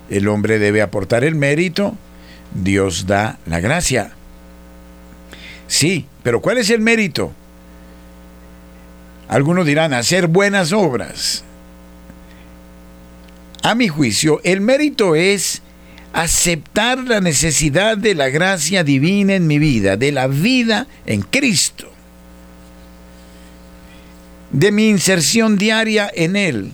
[0.10, 1.96] El hombre debe aportar el mérito,
[2.54, 4.14] Dios da la gracia.
[5.68, 7.32] Sí, pero ¿cuál es el mérito?
[9.28, 11.44] Algunos dirán hacer buenas obras.
[13.64, 15.62] A mi juicio, el mérito es
[16.16, 21.92] aceptar la necesidad de la gracia divina en mi vida, de la vida en Cristo,
[24.50, 26.72] de mi inserción diaria en Él.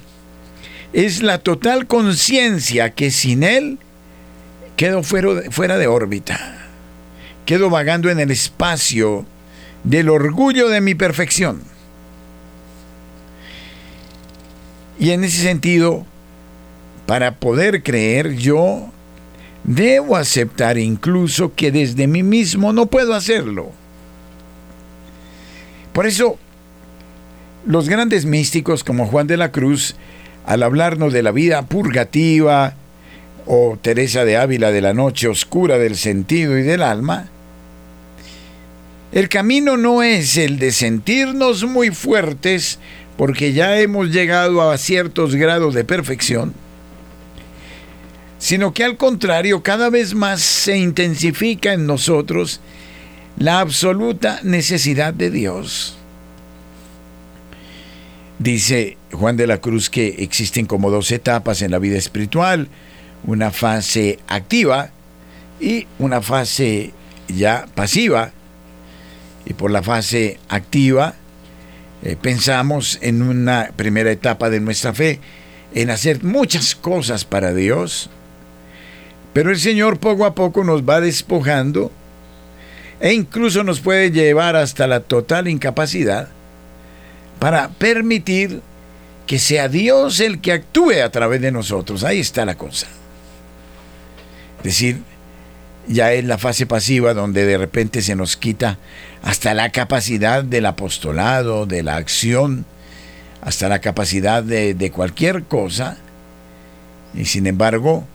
[0.94, 3.80] Es la total conciencia que sin Él
[4.78, 6.70] quedo fuera de órbita,
[7.48, 9.26] quedo vagando en el espacio
[9.84, 11.64] del orgullo de mi perfección.
[15.00, 16.06] Y en ese sentido,
[17.08, 18.92] para poder creer, yo
[19.63, 23.71] Debo aceptar incluso que desde mí mismo no puedo hacerlo.
[25.93, 26.38] Por eso,
[27.65, 29.95] los grandes místicos como Juan de la Cruz,
[30.45, 32.76] al hablarnos de la vida purgativa,
[33.45, 37.30] o Teresa de Ávila de la noche oscura del sentido y del alma,
[39.12, 42.80] el camino no es el de sentirnos muy fuertes
[43.17, 46.54] porque ya hemos llegado a ciertos grados de perfección,
[48.42, 52.60] sino que al contrario cada vez más se intensifica en nosotros
[53.38, 55.96] la absoluta necesidad de Dios.
[58.40, 62.68] Dice Juan de la Cruz que existen como dos etapas en la vida espiritual,
[63.26, 64.90] una fase activa
[65.60, 66.94] y una fase
[67.28, 68.32] ya pasiva.
[69.46, 71.14] Y por la fase activa
[72.02, 75.20] eh, pensamos en una primera etapa de nuestra fe,
[75.76, 78.10] en hacer muchas cosas para Dios,
[79.34, 81.91] pero el Señor poco a poco nos va despojando
[83.00, 86.28] e incluso nos puede llevar hasta la total incapacidad
[87.39, 88.62] para permitir
[89.26, 92.04] que sea Dios el que actúe a través de nosotros.
[92.04, 92.88] Ahí está la cosa.
[94.58, 95.02] Es decir,
[95.88, 98.78] ya es la fase pasiva donde de repente se nos quita
[99.24, 102.65] hasta la capacidad del apostolado, de la acción,
[103.41, 105.98] hasta la capacidad de, de cualquier cosa.
[107.16, 108.06] Y sin embargo,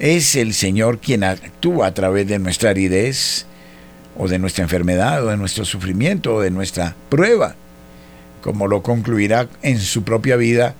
[0.00, 3.44] es el Señor quien actúa a través de nuestra aridez
[4.18, 7.54] o de nuestra enfermedad o de nuestro sufrimiento o de nuestra prueba,
[8.42, 10.74] como lo concluirá en su propia vida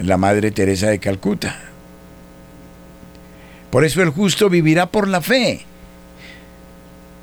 [0.00, 1.58] la Madre Teresa de Calcuta.
[3.70, 5.62] Por eso el justo vivirá por la fe,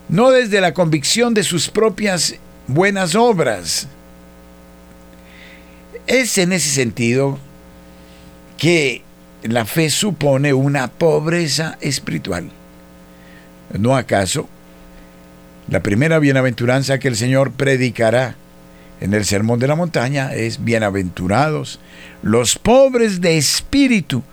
[0.09, 3.87] no desde la convicción de sus propias buenas obras.
[6.07, 7.37] Es en ese sentido
[8.57, 9.03] que
[9.43, 12.49] la fe supone una pobreza espiritual.
[13.77, 14.49] ¿No acaso?
[15.69, 18.35] La primera bienaventuranza que el Señor predicará
[19.01, 21.79] en el Sermón de la Montaña es bienaventurados
[22.21, 24.23] los pobres de espíritu,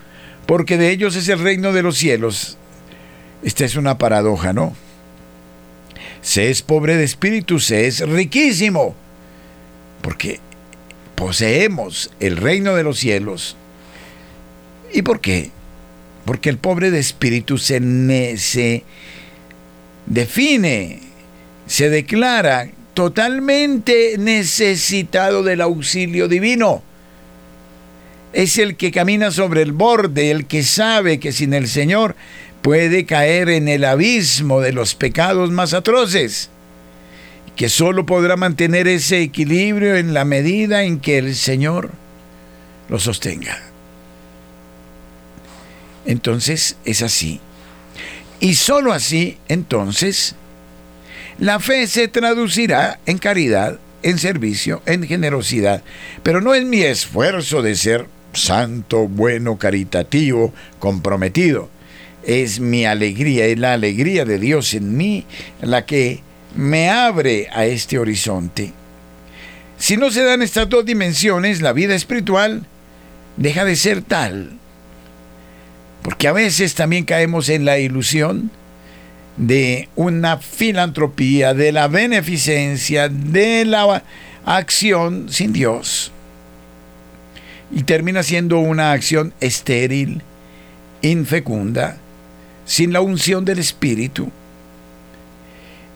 [0.47, 2.57] porque de ellos es el reino de los cielos.
[3.43, 4.75] Esta es una paradoja, ¿no?
[6.27, 8.97] se es pobre de espíritu, se es riquísimo,
[10.03, 10.41] porque
[11.15, 13.57] poseemos el reino de los cielos.
[14.93, 15.51] ¿Y por qué?
[16.25, 17.81] Porque el pobre de espíritu se,
[20.07, 21.01] define,
[21.67, 26.83] se declara totalmente necesitado del auxilio divino.
[28.33, 32.17] Es el que camina sobre el borde, el que sabe que sin el Señor
[32.63, 36.51] puede caer en el abismo de los pecados más atroces,
[37.55, 41.91] que solo podrá mantener ese equilibrio en la medida en que el Señor
[42.89, 43.66] lo sostenga.
[46.07, 47.41] Entonces es así.
[48.41, 50.35] Y sólo así, entonces,
[51.39, 55.83] la fe se traducirá en caridad, en servicio, en generosidad.
[56.23, 61.71] Pero no es mi esfuerzo de ser santo, bueno, caritativo, comprometido.
[62.25, 65.25] Es mi alegría, es la alegría de Dios en mí
[65.61, 66.23] la que
[66.55, 68.73] me abre a este horizonte.
[69.79, 72.67] Si no se dan estas dos dimensiones, la vida espiritual
[73.37, 74.59] deja de ser tal
[76.07, 78.53] porque a veces también caemos en la ilusión
[79.37, 84.05] de una filantropía, de la beneficencia, de la
[84.45, 86.13] acción sin Dios.
[87.73, 90.23] Y termina siendo una acción estéril,
[91.03, 91.97] infecunda,
[92.67, 94.31] sin la unción del Espíritu.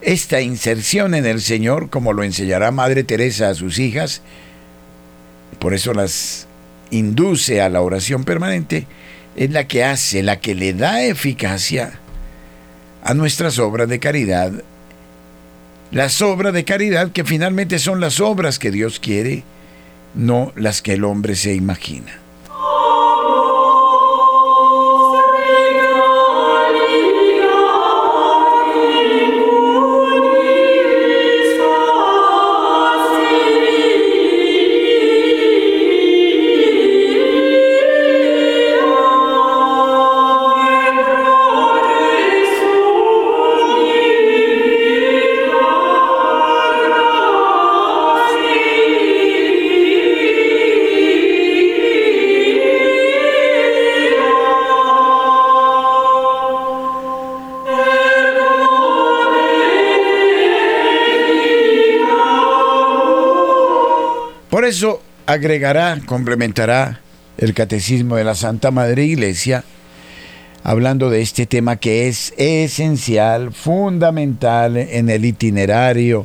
[0.01, 4.23] Esta inserción en el Señor, como lo enseñará Madre Teresa a sus hijas,
[5.61, 6.49] por eso las
[6.91, 8.89] induce a la oración permanente,
[9.37, 11.93] es la que hace, la que le da eficacia
[13.03, 14.53] a nuestras obras de caridad.
[15.91, 19.43] Las obras de caridad que finalmente son las obras que Dios quiere,
[20.15, 22.20] no las que el hombre se imagina.
[64.71, 67.01] Eso agregará, complementará
[67.39, 69.65] el Catecismo de la Santa Madre Iglesia,
[70.63, 76.25] hablando de este tema que es esencial, fundamental en el itinerario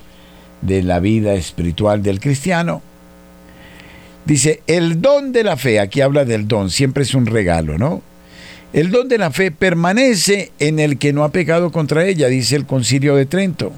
[0.61, 2.83] de la vida espiritual del cristiano.
[4.25, 8.03] Dice, el don de la fe, aquí habla del don, siempre es un regalo, ¿no?
[8.73, 12.55] El don de la fe permanece en el que no ha pecado contra ella, dice
[12.55, 13.71] el concilio de Trento.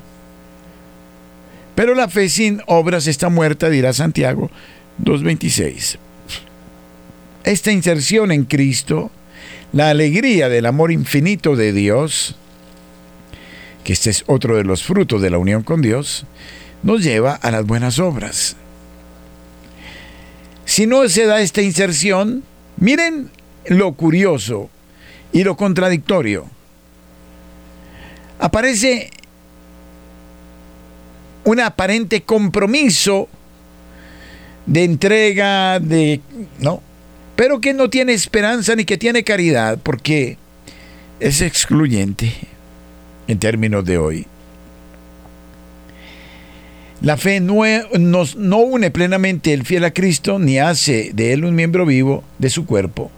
[1.78, 4.50] Pero la fe sin obras está muerta, dirá Santiago
[5.04, 6.00] 2.26.
[7.44, 9.12] Esta inserción en Cristo,
[9.74, 12.36] la alegría del amor infinito de Dios,
[13.84, 16.26] que este es otro de los frutos de la unión con Dios,
[16.82, 18.56] nos lleva a las buenas obras.
[20.66, 22.44] Si no se da esta inserción,
[22.78, 23.30] miren
[23.68, 24.72] lo curioso
[25.32, 26.50] y lo contradictorio.
[28.40, 29.12] Aparece
[31.48, 33.30] un aparente compromiso
[34.66, 36.20] de entrega, de...
[36.60, 36.82] ¿no?
[37.38, 40.38] Pero que no tiene esperanza ni que tiene caridad, porque
[41.22, 42.34] es excluyente
[43.30, 44.28] en términos de hoy.
[47.00, 47.62] La fe no,
[47.98, 52.26] nos, no une plenamente el fiel a Cristo ni hace de él un miembro vivo
[52.40, 53.10] de su cuerpo,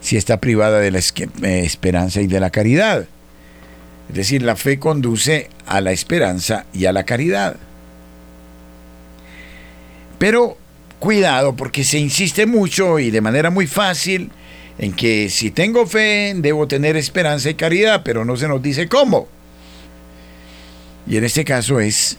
[0.00, 3.06] si está privada de la eh, esperanza y de la caridad.
[4.08, 7.56] Es decir, la fe conduce a la esperanza y a la caridad.
[10.18, 10.56] Pero
[10.98, 14.30] cuidado porque se insiste mucho y de manera muy fácil
[14.78, 18.88] en que si tengo fe debo tener esperanza y caridad, pero no se nos dice
[18.88, 19.28] cómo.
[21.06, 22.18] Y en este caso es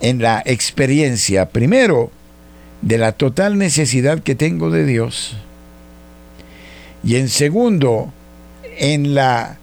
[0.00, 2.10] en la experiencia, primero,
[2.82, 5.36] de la total necesidad que tengo de Dios.
[7.04, 8.12] Y en segundo,
[8.78, 9.58] en la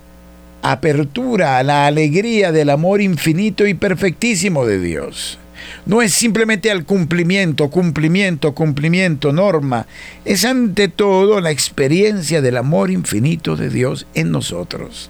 [0.61, 5.39] apertura a la alegría del amor infinito y perfectísimo de Dios.
[5.85, 9.87] No es simplemente al cumplimiento, cumplimiento, cumplimiento, norma.
[10.25, 15.09] Es ante todo la experiencia del amor infinito de Dios en nosotros.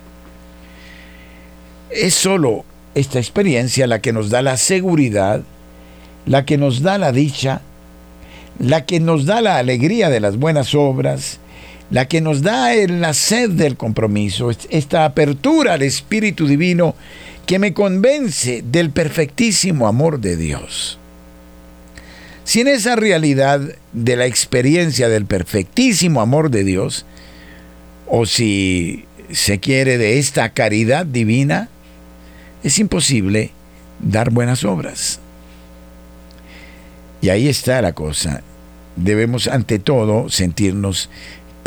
[1.90, 5.42] Es solo esta experiencia la que nos da la seguridad,
[6.26, 7.62] la que nos da la dicha,
[8.60, 11.40] la que nos da la alegría de las buenas obras,
[11.92, 16.96] la que nos da la sed del compromiso, esta apertura al Espíritu Divino
[17.46, 21.00] que me convence del perfectísimo amor de Dios.
[22.44, 23.62] Sin esa realidad
[23.94, 27.06] de la experiencia del perfectísimo amor de Dios,
[28.08, 31.70] o si se quiere de esta caridad divina,
[32.64, 33.52] es imposible
[34.00, 35.20] dar buenas obras.
[37.22, 38.42] Y ahí está la cosa.
[38.96, 41.10] Debemos ante todo sentirnos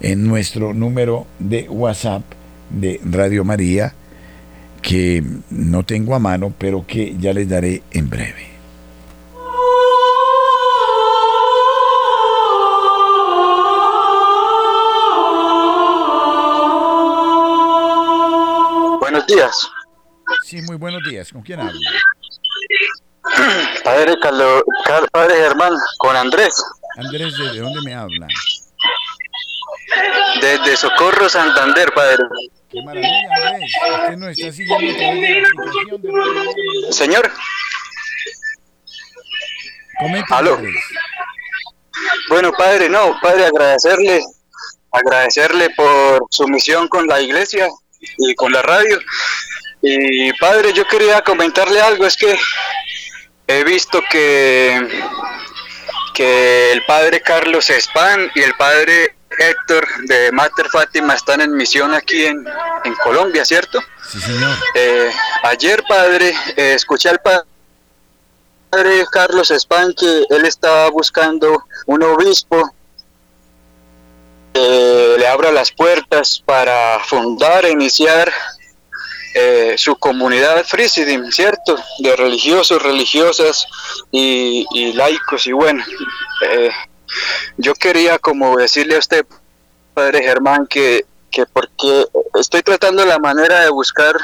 [0.00, 2.22] en nuestro número de WhatsApp
[2.70, 3.94] de Radio María,
[4.82, 8.46] que no tengo a mano, pero que ya les daré en breve.
[19.00, 19.68] Buenos días.
[20.44, 21.32] Sí, muy buenos días.
[21.32, 21.78] ¿Con quién hablo?
[23.84, 24.62] Padre, Carlos,
[25.12, 26.54] padre Germán, con Andrés.
[26.96, 28.26] Andrés, ¿de dónde me habla?
[30.40, 32.22] Desde Socorro, Santander, padre.
[32.70, 33.72] Qué maravilla, Andrés.
[34.00, 35.44] Usted no está siguiendo de.
[36.92, 37.30] Señor,
[40.00, 40.56] Comenta, Aló.
[40.56, 40.82] Andrés.
[42.30, 44.22] bueno, padre, no, padre, agradecerle,
[44.90, 47.68] agradecerle por su misión con la iglesia
[48.00, 48.98] y con la radio.
[49.82, 52.38] Y padre, yo quería comentarle algo, es que
[53.46, 54.88] he visto que,
[56.20, 61.94] que el padre Carlos Espan y el padre Héctor de Mater Fátima están en misión
[61.94, 62.44] aquí en,
[62.84, 63.80] en Colombia, ¿cierto?
[64.06, 64.54] Sí, señor.
[64.74, 65.10] Eh,
[65.44, 67.46] ayer, padre, eh, escuché al pa-
[68.68, 72.70] padre Carlos Espan que él estaba buscando un obispo
[74.52, 78.30] que le abra las puertas para fundar e iniciar
[79.34, 81.76] eh, su comunidad Frisidim, ¿cierto?
[81.98, 83.66] De religiosos, religiosas
[84.10, 85.46] y, laicos.
[85.46, 85.84] Y bueno,
[86.48, 86.70] eh,
[87.56, 89.24] yo quería como decirle a usted,
[89.94, 92.06] padre Germán, que, que porque
[92.40, 94.16] estoy tratando la manera de buscar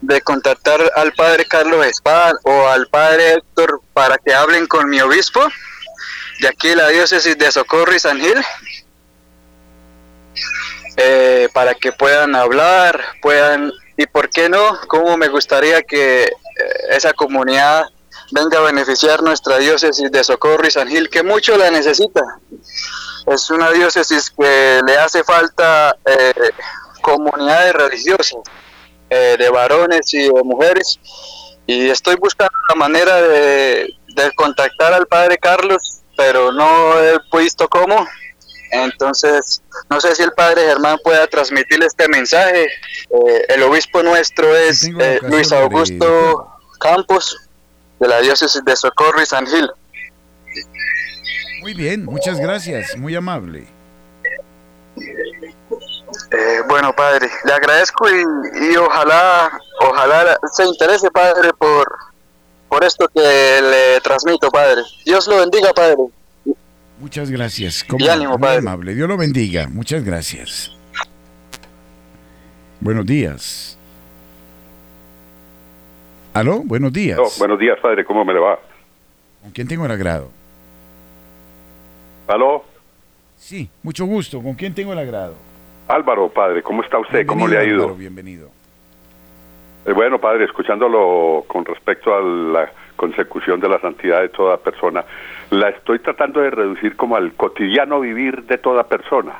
[0.00, 5.00] de contactar al padre Carlos Espada o al padre Héctor para que hablen con mi
[5.00, 5.40] obispo
[6.40, 8.36] de aquí la diócesis de Socorro y San Gil
[10.96, 16.30] eh, para que puedan hablar, puedan y por qué no, como me gustaría que eh,
[16.90, 17.84] esa comunidad
[18.32, 22.22] venga a beneficiar nuestra diócesis de Socorro y San Gil que mucho la necesita.
[23.26, 26.50] Es una diócesis que le hace falta eh,
[27.00, 28.40] comunidades religiosas
[29.10, 30.98] eh, de varones y de mujeres
[31.66, 37.68] y estoy buscando la manera de, de contactar al padre Carlos pero no he visto
[37.68, 38.06] cómo
[38.82, 42.66] entonces no sé si el padre Germán pueda transmitirle este mensaje
[43.10, 46.48] Eh, el obispo nuestro es eh, Luis Augusto
[46.80, 47.36] Campos
[48.00, 49.70] de la diócesis de Socorro y San Gil
[51.60, 53.66] Muy bien, muchas gracias, muy amable.
[56.30, 58.22] Eh, bueno, padre, le agradezco y,
[58.72, 61.86] y ojalá, ojalá se interese, padre, por,
[62.68, 64.82] por esto que le transmito, padre.
[65.04, 65.96] Dios lo bendiga, padre.
[67.04, 67.84] Muchas gracias.
[67.86, 68.60] Y muy padre.
[68.60, 68.94] amable.
[68.94, 69.68] Dios lo bendiga.
[69.68, 70.74] Muchas gracias.
[72.80, 73.78] Buenos días.
[76.32, 76.62] ¿Aló?
[76.64, 77.18] Buenos días.
[77.18, 78.58] No, buenos días, padre, ¿cómo me le va?
[79.42, 80.30] ¿Con quién tengo el agrado?
[82.26, 82.64] ¿Aló?
[83.36, 84.42] Sí, mucho gusto.
[84.42, 85.34] ¿Con quién tengo el agrado?
[85.88, 87.26] Álvaro, padre, ¿cómo está usted?
[87.26, 87.82] ¿Cómo le ha ido?
[87.82, 88.48] Álvaro, bienvenido.
[89.84, 95.04] Eh, bueno, padre, escuchándolo con respecto a la consecución de la santidad de toda persona,
[95.50, 99.34] la estoy tratando de reducir como al cotidiano vivir de toda persona,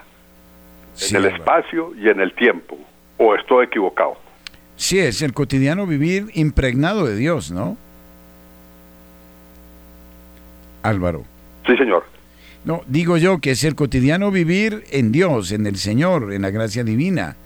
[0.95, 2.79] Sí, en el espacio y en el tiempo.
[3.19, 4.17] ¿O estoy equivocado?
[4.77, 7.77] Sí, es el cotidiano vivir impregnado de Dios, ¿no?
[10.83, 11.25] Álvaro.
[11.67, 12.05] Sí, señor.
[12.65, 16.51] No, digo yo que es el cotidiano vivir en Dios, en el Señor, en la
[16.51, 17.37] gracia divina.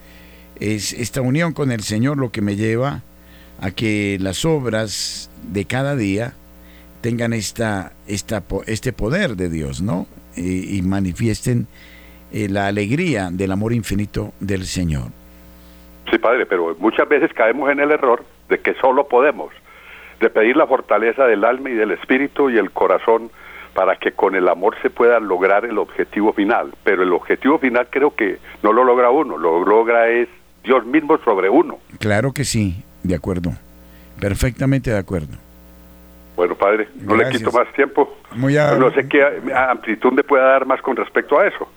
[0.60, 3.02] Es esta unión con el Señor lo que me lleva
[3.60, 6.34] a que las obras de cada día
[7.00, 10.06] tengan esta, esta, este poder de Dios, ¿no?
[10.36, 11.66] Y, manifiesten
[12.32, 15.08] eh, la alegría del amor infinito del Señor.
[16.10, 19.50] Sí, Padre, pero muchas veces caemos en el error de que solo podemos,
[20.20, 23.30] de pedir la fortaleza del alma y del espíritu y el corazón
[23.74, 26.72] para que con el amor se pueda lograr el objetivo final.
[26.84, 30.28] Pero el objetivo final creo que no lo logra uno, lo logra es
[30.64, 31.78] Dios mismo sobre uno.
[31.98, 33.52] Claro que sí, de acuerdo.
[34.20, 35.36] Perfectamente de acuerdo.
[36.36, 38.16] Bueno, padre, no le quito más tiempo.
[38.36, 39.22] No sé qué
[39.54, 41.68] amplitud me pueda dar más con respecto a eso.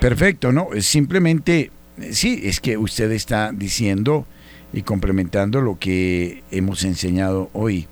[0.00, 0.68] Perfecto, ¿no?
[0.80, 1.70] Simplemente,
[2.10, 4.26] sí, es que usted está diciendo
[4.72, 7.86] y complementando lo que hemos enseñado hoy.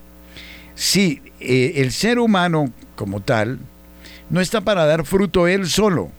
[0.75, 3.59] Sí, eh, el ser humano como tal
[4.31, 6.11] no está para dar fruto él solo,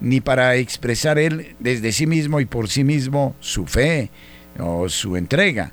[0.00, 4.10] ni para expresar él desde sí mismo y por sí mismo su fe
[4.58, 5.72] o su entrega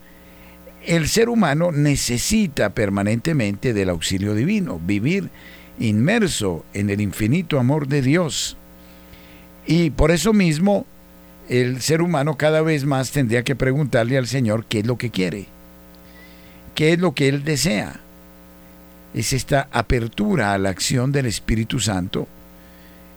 [0.85, 5.29] el ser humano necesita permanentemente del auxilio divino, vivir
[5.79, 8.57] inmerso en el infinito amor de Dios.
[9.67, 10.85] Y por eso mismo
[11.49, 15.11] el ser humano cada vez más tendría que preguntarle al Señor qué es lo que
[15.11, 15.45] quiere,
[16.73, 17.99] qué es lo que Él desea.
[19.13, 22.27] Es esta apertura a la acción del Espíritu Santo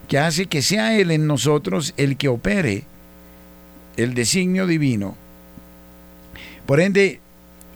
[0.08, 2.84] que hace que sea Él en nosotros el que opere
[3.96, 5.16] el designio divino.
[6.66, 7.20] Por ende,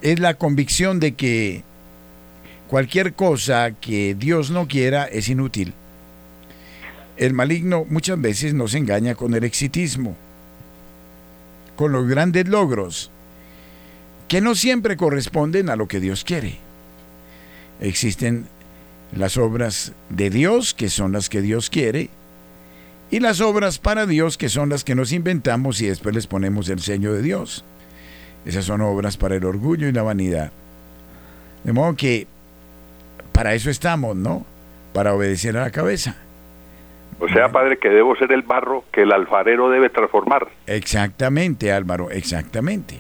[0.01, 1.62] es la convicción de que
[2.68, 5.74] cualquier cosa que Dios no quiera es inútil.
[7.16, 10.16] El maligno muchas veces nos engaña con el exitismo,
[11.76, 13.11] con los grandes logros,
[14.28, 16.59] que no siempre corresponden a lo que Dios quiere.
[17.80, 18.47] Existen
[19.16, 22.11] las obras de Dios, que son las que Dios quiere,
[23.11, 26.68] y las obras para Dios, que son las que nos inventamos y después les ponemos
[26.68, 27.64] el sello de Dios.
[28.49, 30.51] Esas son obras para el orgullo y la vanidad.
[31.64, 32.26] De modo que
[33.30, 34.46] para eso estamos, ¿no?
[34.94, 36.16] Para obedecer a la cabeza.
[37.20, 40.49] O sea, padre, que debo ser el barro que el alfarero debe transformar.
[40.66, 42.99] Exactamente, Álvaro, exactamente.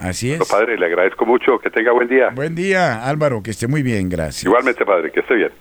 [0.00, 0.44] Así es.
[0.48, 2.30] padre, le agradezco mucho, que tenga buen día.
[2.34, 4.42] Buen día, Álvaro, que esté muy bien, gracias.
[4.42, 5.52] Igualmente, padre, que esté bien.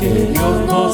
[0.00, 0.90] fuego en cama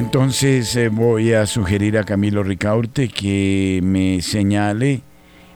[0.00, 5.02] entonces eh, voy a sugerir a Camilo Ricaurte que me señale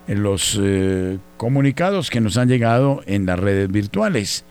[0.06, 4.44] los eh, comunicados que nos han llegado en las redes virtuales.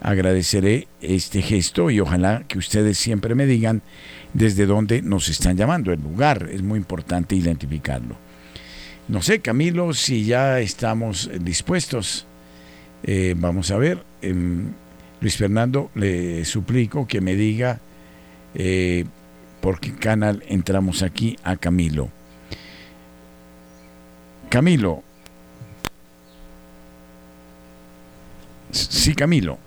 [0.00, 3.82] Agradeceré este gesto y ojalá que ustedes siempre me digan
[4.32, 6.48] desde dónde nos están llamando, el lugar.
[6.52, 8.14] Es muy importante identificarlo.
[9.08, 12.28] No sé, Camilo, si ya estamos dispuestos.
[13.02, 14.04] Eh, vamos a ver.
[14.22, 14.68] Em,
[15.20, 17.80] Luis Fernando, le suplico que me diga
[18.58, 19.04] eh,
[19.66, 22.08] por qué canal entramos aquí a Camilo.
[24.48, 25.02] Camilo.
[28.70, 29.58] Sí, Camilo.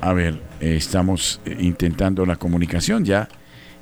[0.00, 3.28] A ver, estamos eh, intentando la comunicación ya.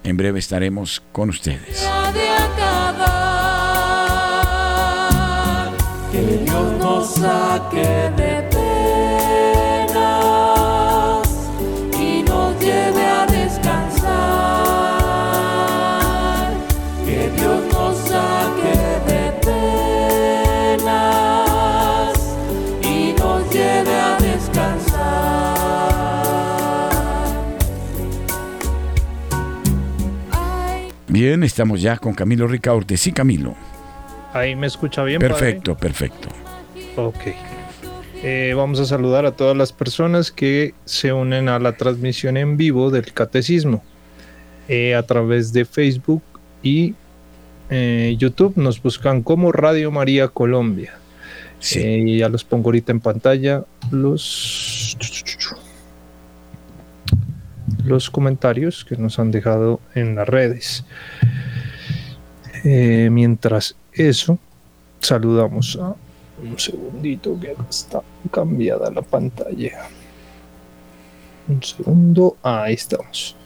[0.03, 1.87] En breve estaremos con ustedes.
[6.11, 8.40] Que Dios nos saque de
[31.31, 32.97] Bien, estamos ya con Camilo Ricaurte.
[32.97, 33.55] Sí, Camilo.
[34.33, 35.21] Ahí me escucha bien.
[35.21, 35.33] padre?
[35.33, 36.29] Perfecto, perfecto.
[36.97, 37.21] Ok.
[38.25, 42.57] Eh, vamos a saludar a todas las personas que se unen a la transmisión en
[42.57, 43.85] vivo del catecismo
[44.67, 46.25] eh, a través de Facebook
[46.65, 46.95] y
[47.71, 48.55] eh, YouTube.
[48.57, 50.95] Nos buscan como Radio María Colombia.
[51.61, 52.19] Sí.
[52.19, 53.63] Ya los pongo ahorita en pantalla
[53.93, 54.97] los
[57.85, 60.85] los comentarios que nos han dejado en las redes.
[62.65, 64.39] Eh, mientras eso,
[65.01, 65.95] saludamos a
[66.43, 69.89] un segundito que está cambiada la pantalla.
[71.49, 73.37] Un segundo, ahí estamos.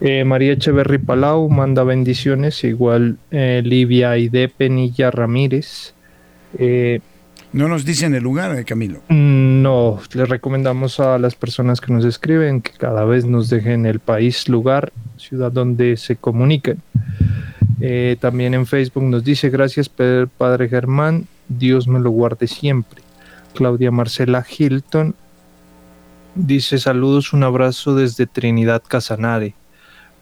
[0.00, 5.94] Eh, María Echeverry Palau manda bendiciones, igual eh, Livia Aide Penilla Ramírez.
[6.58, 7.00] Eh,
[7.52, 9.00] No nos dicen el lugar, eh, Camilo.
[9.08, 14.00] no, les recomendamos a las personas que nos escriben que cada vez nos dejen el
[14.00, 16.82] país, lugar, ciudad donde se comuniquen.
[17.80, 23.02] Eh, también en Facebook nos dice gracias Padre Germán, Dios me lo guarde siempre.
[23.54, 25.14] Claudia Marcela Hilton
[26.34, 29.54] dice saludos, un abrazo desde Trinidad Casanare.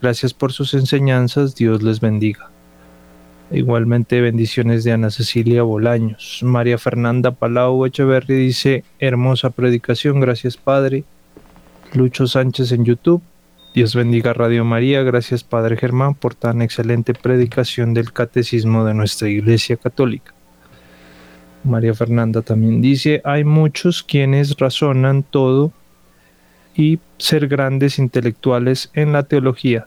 [0.01, 2.51] Gracias por sus enseñanzas, Dios les bendiga.
[3.53, 6.41] Igualmente bendiciones de Ana Cecilia Bolaños.
[6.43, 11.05] María Fernanda Palau Echeverry dice, hermosa predicación, gracias Padre.
[11.93, 13.23] Lucho Sánchez en YouTube.
[13.73, 19.29] Dios bendiga Radio María, gracias Padre Germán por tan excelente predicación del catecismo de nuestra
[19.29, 20.35] Iglesia Católica.
[21.63, 25.73] María Fernanda también dice, hay muchos quienes razonan todo
[26.75, 29.87] y ser grandes intelectuales en la teología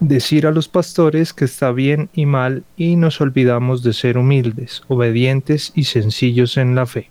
[0.00, 4.82] decir a los pastores que está bien y mal y nos olvidamos de ser humildes,
[4.88, 7.10] obedientes y sencillos en la fe.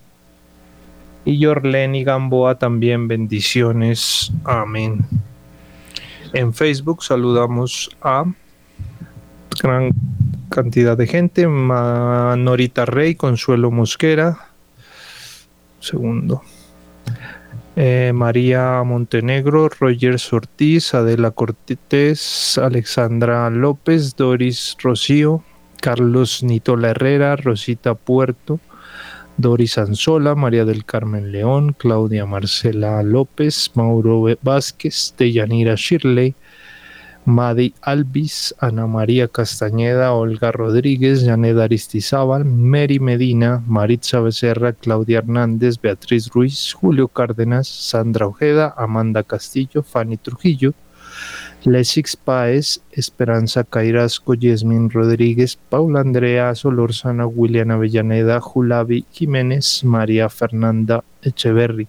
[1.23, 4.31] Y Yorleni Gamboa también bendiciones.
[4.43, 5.05] Amén.
[6.33, 8.25] En Facebook saludamos a
[9.61, 9.91] gran
[10.49, 11.45] cantidad de gente.
[11.45, 14.49] Norita Rey, Consuelo Mosquera.
[15.79, 16.41] Segundo.
[17.81, 25.45] Eh, María Montenegro, Roger Ortiz, Adela Cortés, Alexandra López, Doris Rocío,
[25.79, 28.59] Carlos Nitola Herrera, Rosita Puerto,
[29.37, 36.35] Doris Anzola, María del Carmen León, Claudia Marcela López, Mauro Vázquez, Deyanira Shirley,
[37.29, 45.79] Madi Alvis, Ana María Castañeda, Olga Rodríguez, Janet Aristizábal, Mary Medina, Maritza Becerra, Claudia Hernández,
[45.79, 50.73] Beatriz Ruiz, Julio Cárdenas, Sandra Ojeda, Amanda Castillo, Fanny Trujillo,
[51.65, 61.03] Lesix Páez, Esperanza Cairasco, Yasmin Rodríguez, Paula Andrea Solórzana, William Avellaneda, Julavi Jiménez, María Fernanda
[61.21, 61.87] Echeverry.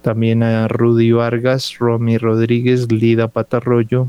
[0.00, 4.08] También a Rudy Vargas, Romy Rodríguez, Lida Patarroyo,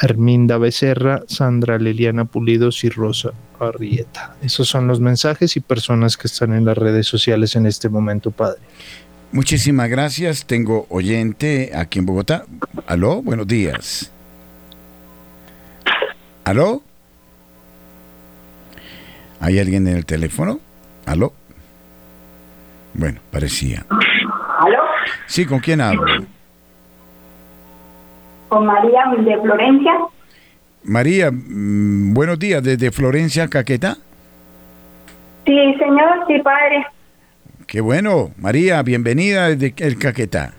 [0.00, 4.34] Herminda Becerra, Sandra Liliana Pulidos y Rosa Arrieta.
[4.42, 8.30] Esos son los mensajes y personas que están en las redes sociales en este momento,
[8.30, 8.60] Padre.
[9.32, 10.46] Muchísimas gracias.
[10.46, 12.44] Tengo oyente aquí en Bogotá.
[12.86, 14.10] Aló, buenos días.
[16.44, 16.82] ¿Aló?
[19.38, 20.60] ¿Hay alguien en el teléfono?
[21.06, 21.32] ¿Aló?
[22.94, 23.86] Bueno, parecía.
[23.88, 24.78] ¿Aló?
[25.26, 26.26] Sí, ¿con quién hablo?
[28.50, 29.92] Con María de Florencia.
[30.82, 33.96] María, mm, buenos días, desde Florencia, Caquetá.
[35.46, 36.84] Sí, señor, sí, padre.
[37.68, 38.30] Qué bueno.
[38.36, 40.52] María, bienvenida desde el Caquetá.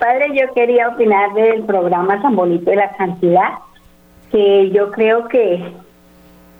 [0.00, 3.58] Padre, yo quería opinar del programa tan bonito de la santidad,
[4.32, 5.62] que yo creo que,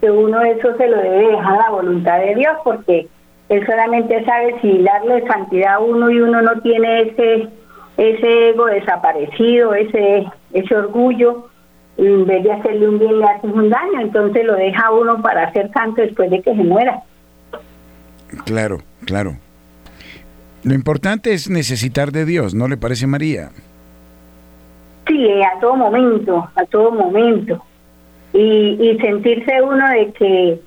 [0.02, 3.08] que uno eso se lo debe dejar a la voluntad de Dios, porque
[3.48, 7.48] Él solamente sabe si darle santidad a uno y uno no tiene ese
[7.98, 11.48] ese ego desaparecido, ese ese orgullo,
[11.98, 15.48] en vez de hacerle un bien le haces un daño, entonces lo deja uno para
[15.48, 17.02] hacer santo después de que se muera.
[18.44, 19.36] Claro, claro.
[20.62, 23.50] Lo importante es necesitar de Dios, ¿no le parece María?
[25.06, 27.64] Sí, a todo momento, a todo momento.
[28.32, 30.60] Y, y sentirse uno de que,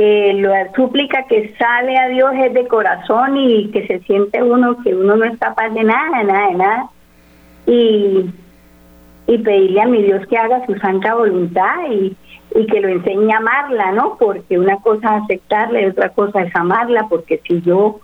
[0.00, 4.78] que la súplica que sale a Dios es de corazón y que se siente uno
[4.82, 6.90] que uno no es capaz de nada, de nada, de nada.
[7.66, 8.30] Y,
[9.26, 12.16] y pedirle a mi Dios que haga su santa voluntad y,
[12.54, 14.16] y que lo enseñe a amarla, ¿no?
[14.18, 18.00] Porque una cosa es aceptarla y otra cosa es amarla, porque si yo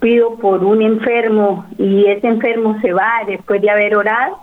[0.00, 4.38] pido por un enfermo y ese enfermo se va después de haber orado,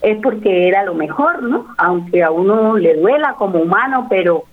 [0.00, 1.66] es porque era lo mejor, ¿no?
[1.76, 4.44] Aunque a uno le duela como humano, pero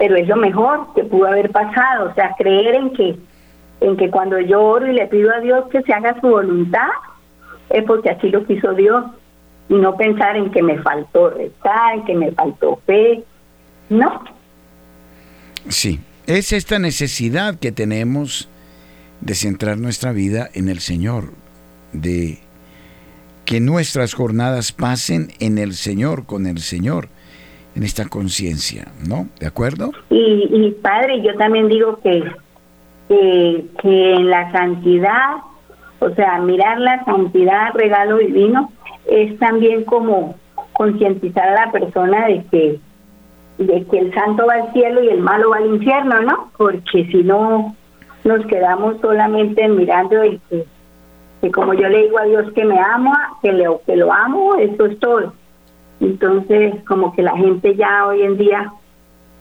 [0.00, 3.16] pero es lo mejor que pudo haber pasado, o sea, creer en que
[3.82, 6.88] en que cuando yo oro y le pido a Dios que se haga su voluntad,
[7.68, 9.04] es porque así lo quiso Dios.
[9.68, 13.22] Y no pensar en que me faltó rezar, en que me faltó fe,
[13.90, 14.24] no.
[15.68, 18.48] Sí, es esta necesidad que tenemos
[19.20, 21.32] de centrar nuestra vida en el Señor,
[21.92, 22.38] de
[23.44, 27.08] que nuestras jornadas pasen en el Señor, con el Señor,
[27.80, 29.26] en esta conciencia, ¿no?
[29.38, 29.90] ¿De acuerdo?
[30.10, 32.22] Y, y padre, yo también digo que,
[33.08, 35.36] que, en la santidad,
[35.98, 38.70] o sea, mirar la santidad, regalo divino,
[39.06, 40.36] es también como
[40.74, 42.80] concientizar a la persona de que
[43.56, 46.50] de que el santo va al cielo y el malo va al infierno, ¿no?
[46.56, 47.76] Porque si no
[48.24, 50.64] nos quedamos solamente mirando el que,
[51.42, 54.54] que como yo le digo a Dios que me ama, que, le, que lo amo,
[54.56, 55.34] eso es todo.
[56.00, 58.72] Entonces, como que la gente ya hoy en día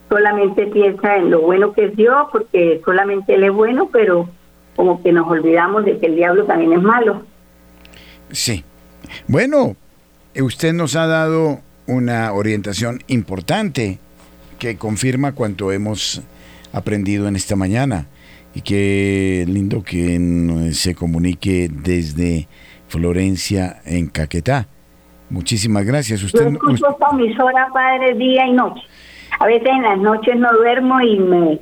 [0.09, 4.27] solamente piensa en lo bueno que es Dios, porque solamente Él es bueno, pero
[4.75, 7.23] como que nos olvidamos de que el diablo también es malo.
[8.31, 8.63] Sí.
[9.27, 9.75] Bueno,
[10.33, 13.99] eh, usted nos ha dado una orientación importante
[14.57, 16.21] que confirma cuanto hemos
[16.73, 18.07] aprendido en esta mañana.
[18.53, 22.47] Y qué lindo que se comunique desde
[22.87, 24.67] Florencia en Caquetá.
[25.29, 26.19] Muchísimas gracias.
[26.21, 28.81] Yo Usted, escucho us- esta emisora, padre, día y noche.
[29.39, 31.59] A veces en las noches no duermo y me,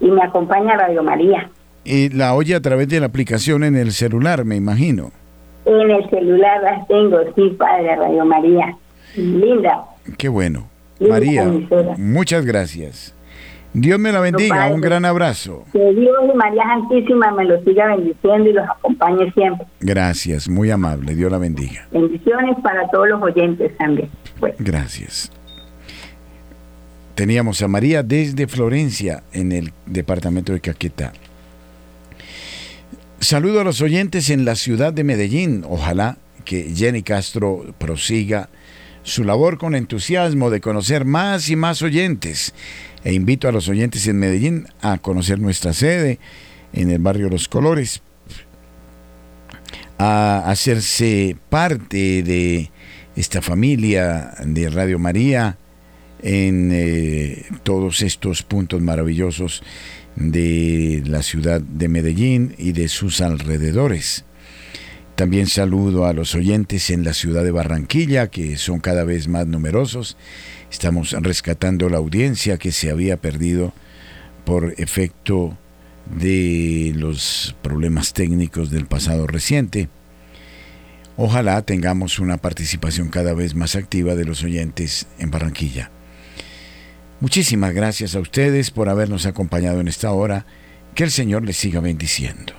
[0.00, 1.48] y me acompaña Radio María.
[1.84, 5.12] y la oye a través de la aplicación en el celular, me imagino.
[5.64, 8.76] En el celular las tengo, sí, padre, Radio María.
[9.16, 9.84] Linda.
[10.18, 10.68] Qué bueno.
[10.98, 11.94] Linda María, emisora.
[11.98, 13.14] muchas gracias.
[13.78, 14.56] Dios me la bendiga.
[14.56, 14.74] padre.
[14.74, 15.64] Un gran abrazo.
[15.70, 19.66] Que Dios y María Santísima me los siga bendiciendo y los acompañe siempre.
[19.80, 21.14] Gracias, muy amable.
[21.14, 21.86] Dios la bendiga.
[21.90, 24.08] Bendiciones para todos los oyentes también.
[24.58, 25.30] Gracias.
[27.14, 31.12] Teníamos a María desde Florencia, en el departamento de Caquetá.
[33.20, 35.64] Saludo a los oyentes en la ciudad de Medellín.
[35.68, 36.16] Ojalá
[36.46, 38.48] que Jenny Castro prosiga
[39.02, 42.54] su labor con entusiasmo de conocer más y más oyentes.
[43.06, 46.18] E invito a los oyentes en Medellín a conocer nuestra sede
[46.72, 48.02] en el barrio Los Colores,
[49.96, 52.72] a hacerse parte de
[53.14, 55.56] esta familia de Radio María
[56.20, 59.62] en eh, todos estos puntos maravillosos
[60.16, 64.24] de la ciudad de Medellín y de sus alrededores.
[65.14, 69.46] También saludo a los oyentes en la ciudad de Barranquilla, que son cada vez más
[69.46, 70.16] numerosos.
[70.76, 73.72] Estamos rescatando la audiencia que se había perdido
[74.44, 75.56] por efecto
[76.14, 79.88] de los problemas técnicos del pasado reciente.
[81.16, 85.90] Ojalá tengamos una participación cada vez más activa de los oyentes en Barranquilla.
[87.20, 90.44] Muchísimas gracias a ustedes por habernos acompañado en esta hora.
[90.94, 92.52] Que el Señor les siga bendiciendo.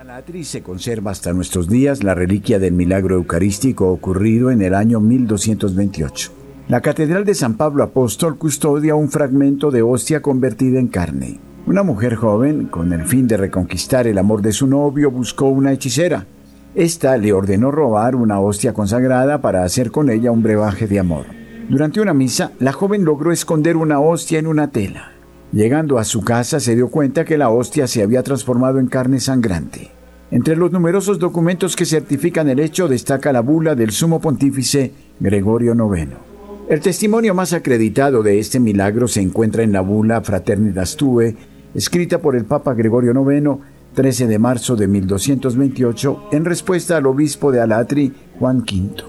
[0.00, 4.62] En la Atri se conserva hasta nuestros días la reliquia del milagro eucarístico ocurrido en
[4.62, 6.43] el año 1228.
[6.66, 11.38] La Catedral de San Pablo Apóstol custodia un fragmento de hostia convertida en carne.
[11.66, 15.72] Una mujer joven, con el fin de reconquistar el amor de su novio, buscó una
[15.72, 16.24] hechicera.
[16.74, 21.26] Esta le ordenó robar una hostia consagrada para hacer con ella un brebaje de amor.
[21.68, 25.12] Durante una misa, la joven logró esconder una hostia en una tela.
[25.52, 29.20] Llegando a su casa se dio cuenta que la hostia se había transformado en carne
[29.20, 29.90] sangrante.
[30.30, 35.74] Entre los numerosos documentos que certifican el hecho destaca la bula del sumo pontífice Gregorio
[35.74, 36.33] IX.
[36.66, 41.36] El testimonio más acreditado de este milagro se encuentra en la bula Fraternidad Tue
[41.74, 43.58] escrita por el Papa Gregorio IX
[43.94, 49.04] 13 de marzo de 1228 en respuesta al obispo de Alatri, Juan V.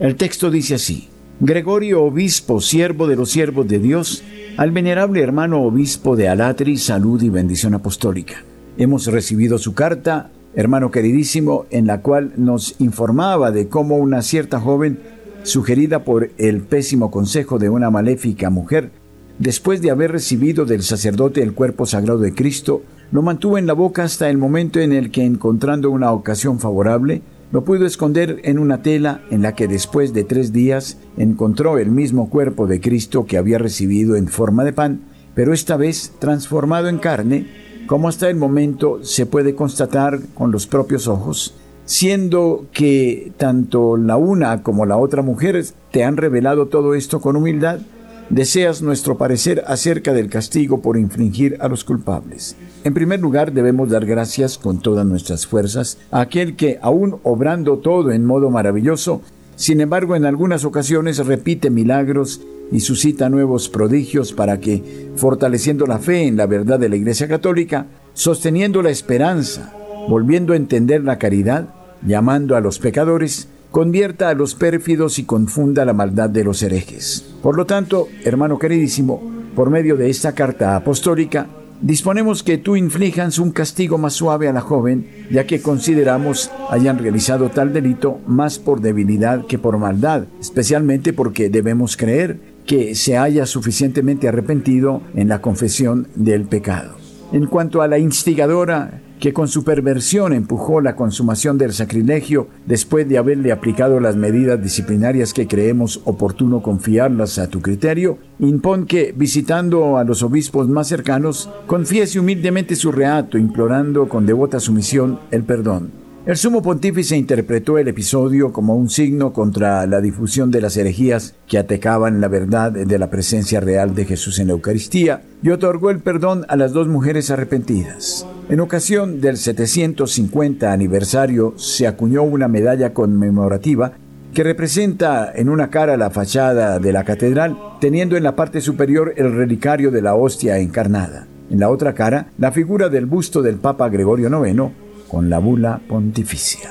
[0.00, 4.24] El texto dice así, Gregorio Obispo, siervo de los siervos de Dios,
[4.56, 8.42] al venerable hermano obispo de Alatri, salud y bendición apostólica.
[8.76, 14.58] Hemos recibido su carta, hermano queridísimo, en la cual nos informaba de cómo una cierta
[14.58, 14.98] joven,
[15.42, 18.90] sugerida por el pésimo consejo de una maléfica mujer,
[19.38, 22.82] después de haber recibido del sacerdote el cuerpo sagrado de Cristo,
[23.12, 27.22] lo mantuvo en la boca hasta el momento en el que, encontrando una ocasión favorable,
[27.52, 31.90] lo pudo esconder en una tela en la que después de tres días encontró el
[31.90, 35.00] mismo cuerpo de Cristo que había recibido en forma de pan,
[35.34, 37.48] pero esta vez transformado en carne,
[37.88, 41.56] como hasta el momento se puede constatar con los propios ojos,
[41.90, 45.60] siendo que tanto la una como la otra mujer
[45.90, 47.80] te han revelado todo esto con humildad,
[48.28, 52.54] deseas nuestro parecer acerca del castigo por infringir a los culpables.
[52.84, 57.78] En primer lugar, debemos dar gracias con todas nuestras fuerzas a aquel que, aun obrando
[57.78, 59.20] todo en modo maravilloso,
[59.56, 65.98] sin embargo en algunas ocasiones repite milagros y suscita nuevos prodigios para que, fortaleciendo la
[65.98, 69.74] fe en la verdad de la Iglesia Católica, sosteniendo la esperanza,
[70.08, 75.84] volviendo a entender la caridad, llamando a los pecadores, convierta a los pérfidos y confunda
[75.84, 77.34] la maldad de los herejes.
[77.42, 79.22] Por lo tanto, hermano queridísimo,
[79.54, 81.46] por medio de esta carta apostólica,
[81.80, 86.98] disponemos que tú inflijas un castigo más suave a la joven, ya que consideramos hayan
[86.98, 93.16] realizado tal delito más por debilidad que por maldad, especialmente porque debemos creer que se
[93.16, 96.96] haya suficientemente arrepentido en la confesión del pecado.
[97.32, 103.08] En cuanto a la instigadora, que con su perversión empujó la consumación del sacrilegio después
[103.08, 109.12] de haberle aplicado las medidas disciplinarias que creemos oportuno confiarlas a tu criterio, impón que,
[109.14, 115.44] visitando a los obispos más cercanos, confiese humildemente su reato, implorando con devota sumisión el
[115.44, 116.09] perdón.
[116.30, 121.34] El sumo pontífice interpretó el episodio como un signo contra la difusión de las herejías
[121.48, 125.90] que atacaban la verdad de la presencia real de Jesús en la Eucaristía y otorgó
[125.90, 128.28] el perdón a las dos mujeres arrepentidas.
[128.48, 133.94] En ocasión del 750 aniversario se acuñó una medalla conmemorativa
[134.32, 139.14] que representa en una cara la fachada de la catedral, teniendo en la parte superior
[139.16, 141.26] el relicario de la hostia encarnada.
[141.50, 144.70] En la otra cara, la figura del busto del Papa Gregorio IX
[145.10, 146.70] con la bula pontificia.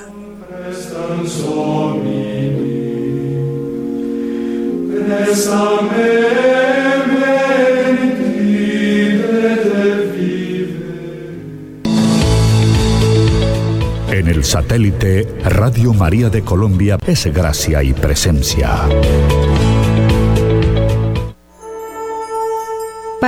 [14.12, 18.88] En el satélite Radio María de Colombia es gracia y presencia.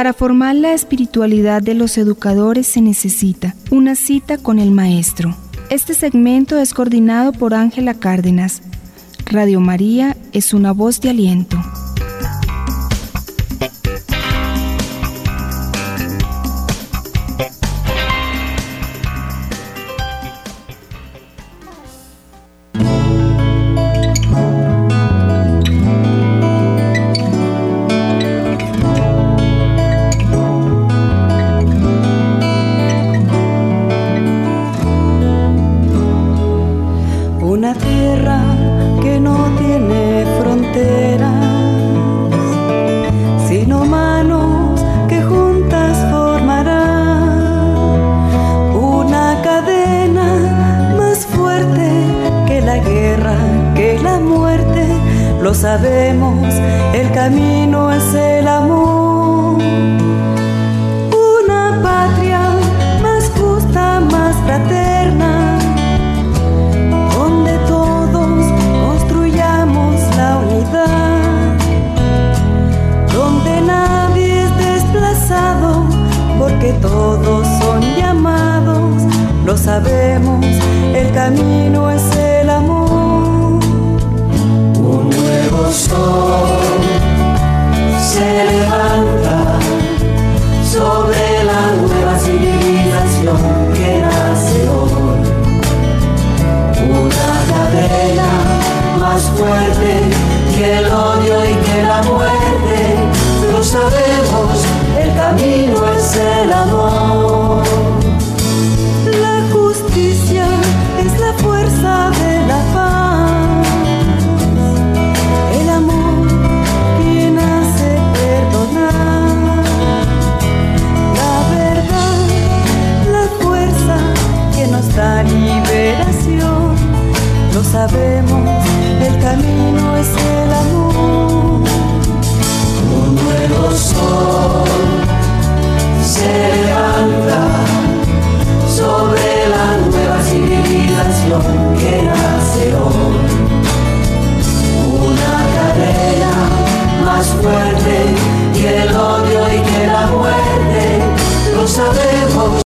[0.02, 5.36] Para formar la espiritualidad de los educadores se necesita una cita con el maestro.
[5.70, 8.62] Este segmento es coordinado por Ángela Cárdenas.
[9.26, 11.56] Radio María es una voz de aliento.